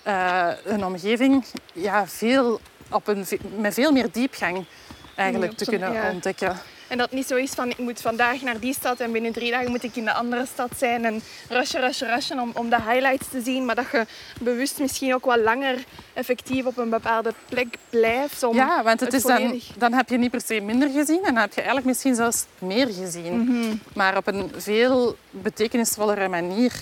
[0.02, 2.60] eh, een omgeving ja, veel,
[2.90, 4.66] op een, met veel meer diepgang
[5.14, 6.10] eigenlijk te kunnen ja.
[6.10, 6.56] ontdekken.
[6.88, 9.32] En dat het niet zo is van ik moet vandaag naar die stad en binnen
[9.32, 12.70] drie dagen moet ik in de andere stad zijn en rushen, rushen, rushen om, om
[12.70, 13.64] de highlights te zien.
[13.64, 14.06] Maar dat je
[14.40, 18.42] bewust misschien ook wat langer effectief op een bepaalde plek blijft.
[18.42, 21.18] Om Ja, want het is dan, volledig- dan heb je niet per se minder gezien
[21.24, 23.38] en dan heb je eigenlijk misschien zelfs meer gezien.
[23.44, 23.76] Mhm.
[23.94, 26.72] Maar op een veel betekenisvollere manier.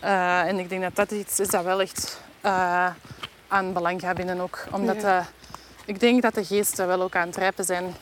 [0.00, 2.86] Eh, en ik denk dat dat iets is dat wel echt eh,
[3.48, 4.64] aan belang gaat binnen ook.
[4.70, 5.18] Omdat Ja.
[5.18, 5.24] eh,
[5.86, 7.94] ik denk dat de geesten wel ook aan het rijpen zijn.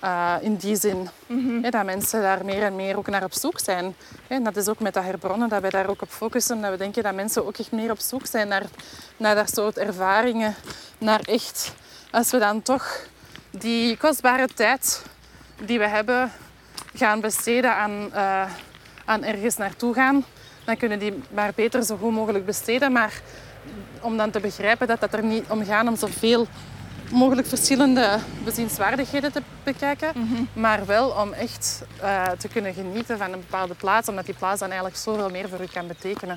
[0.00, 1.70] eh, in die zin Mhm.
[1.70, 3.94] Dat mensen daar meer en meer ook naar op zoek zijn.
[4.26, 6.60] En dat is ook met dat herbronnen, dat wij daar ook op focussen.
[6.60, 8.62] Dat we denken dat mensen ook echt meer op zoek zijn naar,
[9.16, 10.54] naar dat soort ervaringen.
[10.98, 11.74] Naar echt,
[12.10, 13.06] als we dan toch
[13.50, 15.02] die kostbare tijd
[15.64, 16.32] die we hebben
[16.94, 18.50] gaan besteden aan, eh,
[19.04, 20.24] aan ergens naartoe gaan,
[20.64, 22.92] dan kunnen die maar beter zo goed mogelijk besteden.
[22.92, 23.20] Maar
[24.00, 26.46] om dan te begrijpen dat het er niet om gaat om zoveel
[27.14, 30.12] mogelijk verschillende bezienswaardigheden te bekijken,
[30.52, 34.60] maar wel om echt eh, te kunnen genieten van een bepaalde plaats, omdat die plaats
[34.60, 36.36] dan eigenlijk zoveel meer voor u kan betekenen.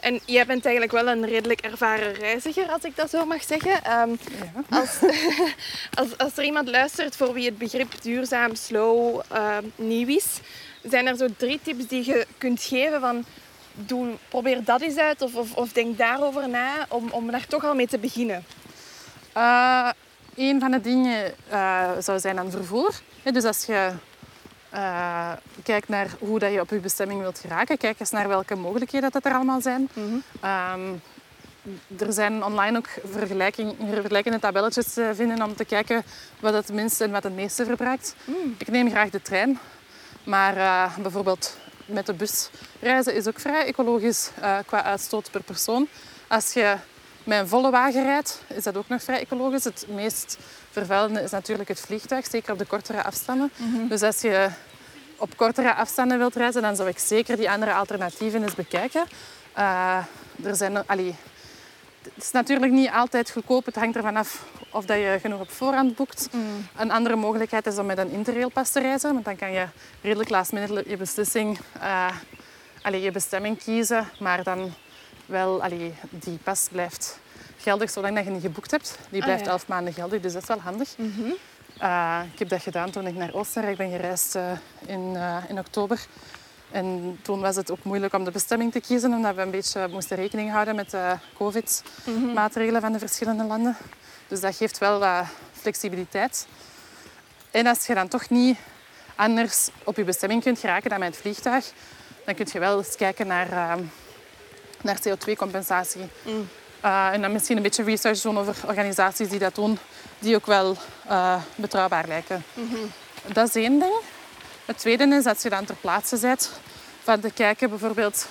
[0.00, 3.84] En jij bent eigenlijk wel een redelijk ervaren reiziger, als ik dat zo mag zeggen.
[3.84, 4.10] Ehm,
[4.70, 4.78] Ja.
[4.78, 4.98] als,
[6.00, 10.26] als, als er iemand luistert voor wie het begrip duurzaam, slow ehm, nieuw is,
[10.82, 13.24] zijn er zo drie tips die je kunt geven van
[13.74, 17.64] doe, probeer dat eens uit of, of, of denk daarover na om, om daar toch
[17.64, 18.44] al mee te beginnen.
[19.38, 19.88] Eh,
[20.36, 23.00] een van de dingen eh, zou zijn aan vervoer.
[23.32, 23.90] Dus als je
[24.70, 25.32] eh,
[25.62, 29.10] kijkt naar hoe dat je op je bestemming wilt geraken, kijk eens naar welke mogelijkheden
[29.10, 29.88] dat er allemaal zijn.
[30.40, 30.92] Ehm,
[31.98, 36.02] er zijn online ook vergelijkende tabelletjes te vinden om te kijken
[36.40, 38.14] wat het minste en wat het meeste verbruikt.
[38.58, 39.58] Ik neem graag de trein,
[40.24, 40.54] maar
[41.02, 44.30] bijvoorbeeld met de bus reizen is ook vrij ecologisch
[44.66, 45.88] qua uitstoot per persoon.
[46.28, 46.76] Als je
[47.28, 49.64] met een volle wagen rijdt, is dat ook nog vrij ecologisch.
[49.64, 50.38] Het meest
[50.70, 53.50] vervuilende is natuurlijk het vliegtuig, zeker op de kortere afstanden.
[53.88, 54.48] Dus als je
[55.16, 59.04] op kortere afstanden wilt reizen, dan zou ik zeker die andere alternatieven eens bekijken.
[59.52, 59.98] Eh,
[60.42, 61.14] er zijn, allee,
[62.02, 63.66] het is natuurlijk niet altijd goedkoop.
[63.66, 66.28] Het hangt ervan af of dat je genoeg op voorhand boekt.
[66.76, 69.12] Een andere mogelijkheid is om met een interrailpas te reizen.
[69.12, 69.66] Want dan kan je
[70.02, 72.06] redelijk lastmiddelijk je beslissing, eh,
[72.82, 74.08] allee, je bestemming kiezen.
[74.18, 74.72] Maar dan
[75.28, 77.18] wel, allee, die pas blijft
[77.58, 78.98] geldig zolang dat je niet geboekt hebt.
[79.10, 79.50] Die blijft ja.
[79.50, 80.94] elf maanden geldig, dus dat is wel handig.
[81.78, 84.50] Eh, ik heb dat gedaan toen ik naar Oostenrijk ben gereisd eh,
[84.86, 86.06] in, eh, in oktober.
[86.70, 89.88] En toen was het ook moeilijk om de bestemming te kiezen, omdat we een beetje
[89.88, 93.76] moesten rekening houden met de COVID-maatregelen van de verschillende landen.
[94.28, 96.46] Dus dat geeft wel wat flexibiliteit.
[97.50, 98.58] En als je dan toch niet
[99.14, 101.72] anders op je bestemming kunt geraken dan met het vliegtuig,
[102.24, 103.78] dan kun je wel eens kijken naar,
[104.82, 106.08] naar CO2-compensatie.
[106.80, 109.78] Eh, en dan misschien een beetje research doen over organisaties die dat doen,
[110.18, 110.76] die ook wel
[111.08, 112.44] eh, betrouwbaar lijken.
[113.32, 113.94] Dat is één ding.
[114.64, 116.50] Het tweede is dat je dan ter plaatse bent
[117.02, 118.26] van te kijken bijvoorbeeld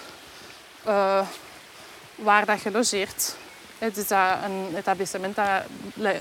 [0.84, 1.28] eh,
[2.16, 3.36] waar dat je logeert.
[3.78, 5.64] Het is dat een etablissement dat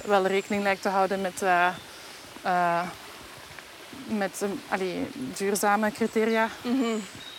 [0.04, 1.42] wel rekening lijkt te houden met,
[4.06, 5.06] met allee,
[5.36, 6.48] duurzame criteria.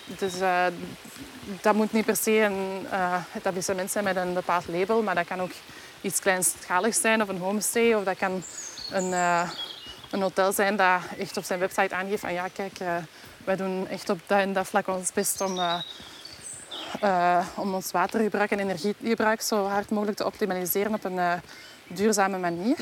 [0.07, 0.65] Dus eh,
[1.61, 5.27] dat moet niet per se een eh, etablissement zijn met een bepaald label, maar dat
[5.27, 5.51] kan ook
[6.01, 8.43] iets kleinschaligs zijn of een homestay of dat kan
[8.91, 9.49] een, eh,
[10.11, 12.95] een hotel zijn dat echt op zijn website aangeeft van ja, kijk, uh,
[13.43, 15.59] wij doen echt op dat en dat vlak ons best om,
[17.55, 21.41] om ons watergebruik en energiegebruik zo hard mogelijk te optimaliseren op een
[21.87, 22.77] duurzame manier.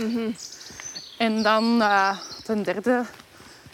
[1.18, 1.84] En dan
[2.44, 3.04] ten derde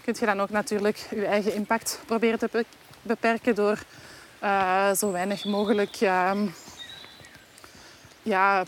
[0.03, 2.65] kun je dan ook natuurlijk je eigen impact proberen te
[3.01, 3.77] beperken door
[4.97, 6.47] zo weinig mogelijk ehm,
[8.23, 8.63] ja,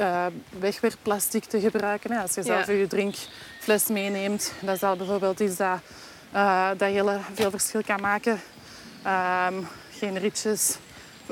[0.00, 0.26] uh,
[0.58, 2.20] wegwerpplastic te gebruiken.
[2.20, 5.80] Als je zelf je drinkfles meeneemt, dat is al bijvoorbeeld iets dat,
[6.34, 8.40] uh, dat heel veel verschil kan maken.
[9.02, 9.54] Ehm,
[9.98, 10.76] geen ritjes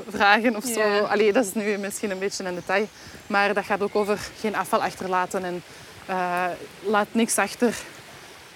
[0.09, 0.99] vragen of zo.
[0.99, 2.87] Allee, dat is nu misschien een beetje een detail.
[3.27, 5.63] Maar dat gaat ook over geen afval achterlaten en
[6.09, 6.45] uh,
[6.83, 7.75] laat niks achter.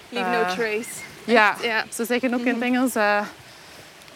[0.08, 0.90] Leave no trace.
[1.24, 1.56] Ja,
[1.94, 3.24] ze zeggen ook in het mhm.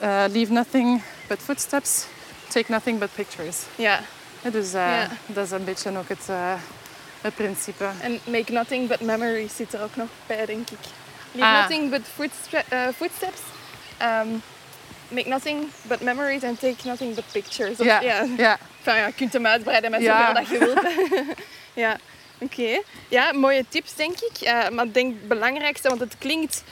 [0.00, 0.32] Engels...
[0.32, 2.06] leave nothing but footsteps,
[2.48, 3.64] take nothing but pictures.
[3.76, 4.00] Ja.
[4.50, 6.28] Dus uh, dat is een beetje ook het,
[7.20, 7.88] het principe.
[8.00, 10.78] En make nothing but memories zit er ook nog bij, denk ik.
[11.32, 11.60] Leave ah.
[11.60, 12.02] nothing but
[12.96, 13.40] footsteps.
[14.02, 14.42] Um,
[15.08, 17.78] make nothing but memories and take nothing but pictures.
[17.78, 18.26] ja, ja.
[18.36, 18.58] ja.
[18.78, 20.80] Enfin, ja, je kunt hem uitbreiden met zoveel dat je wilt.
[21.84, 21.96] ja,
[22.38, 22.80] oké.
[23.08, 24.52] Ja, mooie tips, denk ik.
[24.72, 26.62] maar ik denk het belangrijkste, want het klinkt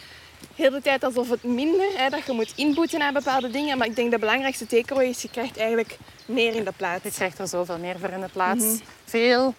[0.54, 3.78] heel de tijd alsof het minder, hè, dat je moet inboeten aan bepaalde dingen.
[3.78, 7.04] Maar ik denk de belangrijkste takeaway is, je krijgt eigenlijk meer in de plaats.
[7.04, 8.64] Je krijgt er zoveel meer voor in de plaats.
[8.64, 8.76] Mhm.
[9.04, 9.54] veel,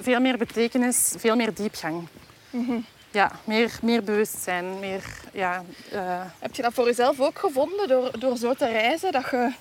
[0.00, 2.08] veel meer betekenis, veel meer diepgang.
[2.50, 2.78] Mhm.
[3.10, 4.78] Ja, meer, meer bewustzijn.
[4.78, 6.20] Meer, ja, uh...
[6.38, 9.12] Heb je dat voor jezelf ook gevonden door, door zo te reizen?
[9.12, 9.52] Dat je...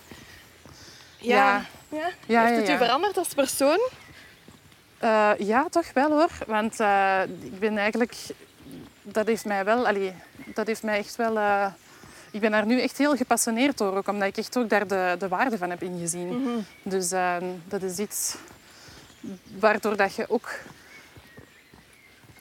[1.17, 1.65] Ja.
[1.89, 2.09] ja.
[2.25, 2.45] ja?
[2.45, 3.79] Heeft het je veranderd als persoon?
[5.03, 6.29] Uh, ja, toch wel hoor.
[6.47, 8.15] Want uh, ik ben eigenlijk...
[9.03, 9.87] Dat heeft mij wel...
[9.87, 10.13] Allee,
[10.45, 11.37] dat heeft mij echt wel
[12.33, 15.15] ik ben daar nu echt heel gepassioneerd door, ook omdat ik echt ook daar de,
[15.19, 16.27] de waarde van heb ingezien.
[16.27, 16.49] Mhm.
[16.83, 17.35] Dus uh,
[17.67, 18.35] dat is iets
[19.59, 20.49] waardoor dat je ook...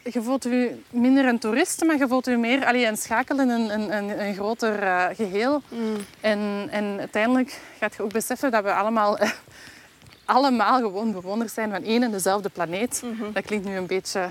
[0.02, 3.48] Je voelt je minder een toerist, maar je voelt je meer allee, een schakel in
[3.48, 5.62] een, een, een, een groter uh, geheel.
[5.68, 5.96] Mm.
[6.20, 9.18] En, en uiteindelijk gaat je ook beseffen dat we allemaal...
[10.24, 13.02] allemaal gewoon bewoners zijn van één en dezelfde planeet.
[13.04, 13.32] Mm -hmm.
[13.32, 14.28] Dat klinkt nu een beetje...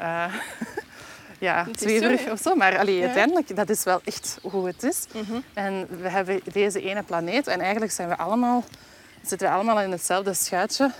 [0.00, 0.34] Uh,
[1.38, 2.54] ja, zweverig of zo.
[2.54, 5.06] Maar allee, uiteindelijk, dat is wel echt hoe het is.
[5.12, 5.40] Mhm.
[5.54, 8.64] En we hebben deze ene planeet en eigenlijk zijn we allemaal,
[9.22, 10.90] zitten we allemaal in hetzelfde schuitje.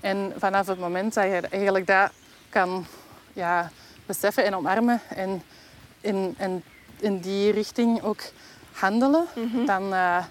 [0.00, 2.10] En vanaf het moment dat je eigenlijk dat
[2.48, 2.86] kan
[3.32, 3.70] ja,
[4.06, 5.42] beseffen en omarmen en
[6.00, 6.62] in, en
[7.00, 8.20] in die richting ook
[8.72, 9.64] handelen, mhm.
[9.66, 10.24] dan, uh,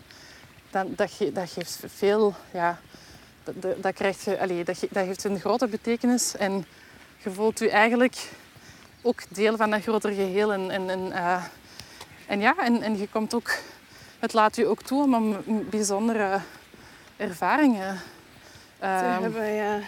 [0.72, 2.34] dan dat, ge, dat geeft veel...
[2.52, 2.80] Ja,
[3.44, 6.66] dat, dat, krijgt je, allee, dat, dat heeft een grote betekenis en
[7.18, 8.30] je voelt je eigenlijk
[9.04, 10.54] ook deel van een groter geheel.
[10.54, 11.44] En, en, en, uh,
[12.28, 13.58] en ja, en, en je komt ook,
[14.20, 15.38] het laat je ook toe om
[15.70, 16.40] bijzondere
[17.18, 17.94] ervaringen
[18.84, 19.54] uh, te hebben.
[19.54, 19.80] Ja.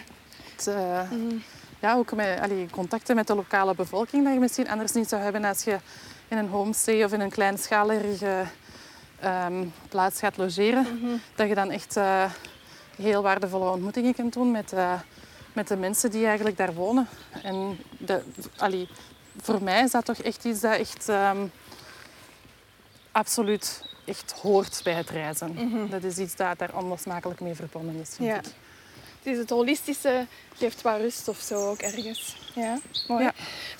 [0.56, 1.42] Te, mm.
[1.80, 5.22] ja, ook met allee, contacten met de lokale bevolking dat je misschien anders niet zou
[5.22, 5.78] hebben als je
[6.28, 8.44] in een homestay of in een kleinschalige
[9.24, 10.86] um, plaats gaat logeren.
[10.92, 11.20] Mm -hmm.
[11.34, 12.24] Dat je dan echt uh,
[12.96, 14.92] heel waardevolle ontmoetingen kunt doen met, uh,
[15.56, 17.08] met de mensen die eigenlijk daar wonen.
[17.42, 18.22] En de,
[18.56, 18.88] allee,
[19.40, 21.50] voor mij is dat toch echt iets dat echt um,
[23.12, 25.52] absoluut echt hoort bij het reizen.
[25.52, 25.88] Mhm.
[25.88, 28.36] Dat is iets dat daar onlosmakelijk mee verbonden is, vind ja.
[28.36, 28.44] ik.
[28.44, 32.36] Het is het holistische geeft wat rust of zo ook ergens.
[32.54, 32.78] Ja,
[33.08, 33.24] mooi.
[33.24, 33.32] Ja.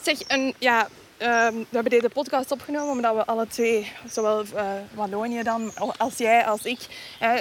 [0.03, 4.63] Zeg, een, ja, Ehm, we hebben deze podcast opgenomen omdat we alle twee, zowel uh,
[4.95, 6.79] Wallonië dan als jij als ik,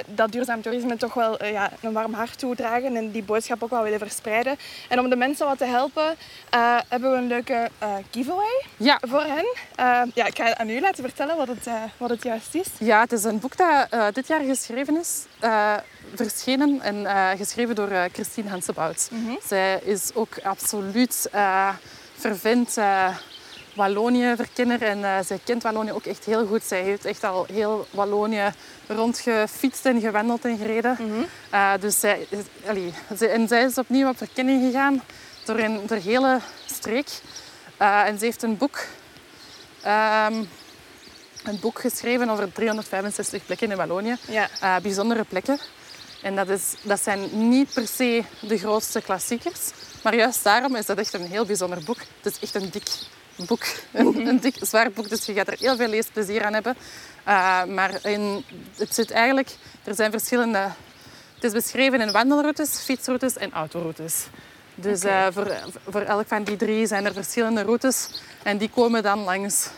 [0.06, 3.70] dat duurzaam toerisme toch wel uh, ja, een warm hart toedragen en die boodschap ook
[3.70, 4.56] wel willen verspreiden.
[4.88, 6.16] En om de mensen wat te helpen,
[6.54, 7.70] uh, hebben we een leuke
[8.10, 8.98] giveaway ja.
[9.00, 9.46] voor hen.
[9.74, 12.68] Ehm, ja, ik ga aan u laten vertellen wat het, wat het juist is.
[12.78, 15.24] Ja, het is een boek dat dit jaar geschreven is
[16.14, 17.06] verschenen en
[17.36, 19.08] geschreven door Christine Hansebout.
[19.12, 21.68] Mm Zij is ook absoluut uh,
[22.16, 22.76] vervent
[23.76, 26.62] Wallonië verkenner en uh, zij kent Wallonië ook echt heel goed.
[26.62, 28.52] Zij heeft echt al heel Wallonië
[28.86, 30.96] rondgefietst en gewandeld en gereden.
[31.00, 31.26] Mm
[31.80, 32.26] dus zij,
[32.66, 35.02] allee, zij, en zij is opnieuw op verkenning gegaan
[35.44, 37.08] door een door hele streek.
[37.82, 38.78] Uh, en ze heeft een boek,
[39.86, 40.48] um,
[41.44, 44.16] een boek geschreven over 365 plekken in Wallonië.
[44.28, 44.80] Ja.
[44.80, 45.58] bijzondere plekken.
[46.22, 49.70] En dat, is, dat zijn niet per se de grootste klassiekers.
[50.02, 51.98] Maar juist daarom is dat echt een heel bijzonder boek.
[51.98, 52.88] Het is echt een dik
[53.36, 53.64] boek.
[53.92, 56.76] Een, een, dik, zwaar boek, dus je gaat er heel veel leesplezier aan hebben.
[57.28, 58.44] Uh, maar in,
[58.76, 59.50] het zit eigenlijk...
[59.84, 60.58] Er zijn verschillende...
[61.34, 64.26] Het is beschreven in wandelroutes, fietsroutes en autoroutes.
[64.74, 65.26] Dus okay.
[65.26, 65.56] uh, voor,
[65.88, 68.08] voor elk van die drie zijn er verschillende routes.
[68.42, 69.68] En die komen dan langs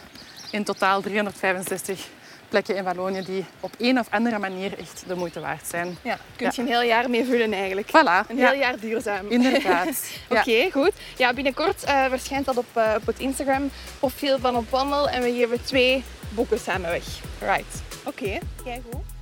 [0.50, 2.08] in totaal 365
[2.48, 5.98] plekken in Wallonië die op een of andere manier echt de moeite waard zijn.
[6.02, 7.88] Ja, kun je een heel jaar mee vullen eigenlijk.
[7.88, 8.30] Voilà.
[8.30, 9.28] Een heel jaar duurzaam.
[9.28, 10.10] Inderdaad.
[10.28, 10.92] Oké, goed.
[11.16, 15.22] Ja, binnenkort uh, verschijnt dat op, uh, op het Instagram profiel van Op Wandel en
[15.22, 17.04] we geven twee boeken samen weg.
[17.40, 17.82] Right.
[18.04, 18.40] Oké, okay.
[18.64, 19.17] kijk goed.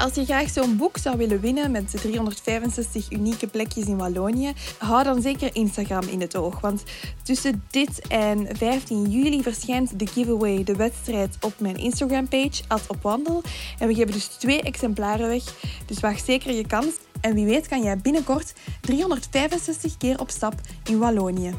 [0.00, 4.52] Als je graag zo'n boek zou willen winnen met de 365 unieke plekjes in Wallonië,
[4.78, 6.60] hou dan zeker Instagram in het oog.
[6.60, 6.82] Want
[7.22, 13.42] tussen dit en 15 juli verschijnt de giveaway, de wedstrijd, op mijn Instagram-page, opwandel.
[13.78, 15.42] En we geven dus twee exemplaren weg.
[15.86, 16.94] Dus wacht zeker je kans.
[17.20, 21.54] En wie weet kan jij binnenkort 365 keer op stap in Wallonië.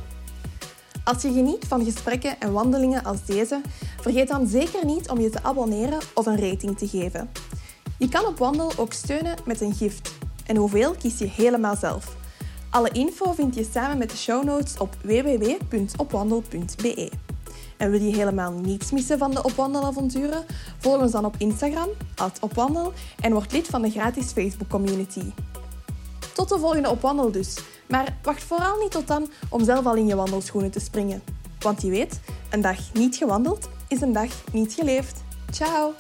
[1.03, 3.61] Als je geniet van gesprekken en wandelingen als deze,
[3.99, 7.29] vergeet dan zeker niet om je te abonneren of een rating te geven.
[8.01, 10.11] Je kan op Wandel ook steunen met een gift.
[10.45, 12.15] En hoeveel kies je helemaal zelf.
[12.69, 17.11] Alle info vind je samen met de show notes op www.opwandel.be.
[17.77, 20.45] En wil je helemaal niets missen van de Opwandelavonturen?
[20.77, 21.87] Volg ons dan op Instagram,
[22.39, 25.31] opwandel, en word lid van de gratis Facebook community.
[26.33, 27.57] Tot de volgende Opwandel dus.
[27.87, 31.23] Maar wacht vooral niet tot dan om zelf al in je wandelschoenen te springen.
[31.59, 35.23] Want je weet, een dag niet gewandeld is een dag niet geleefd.
[35.51, 35.93] Ciao!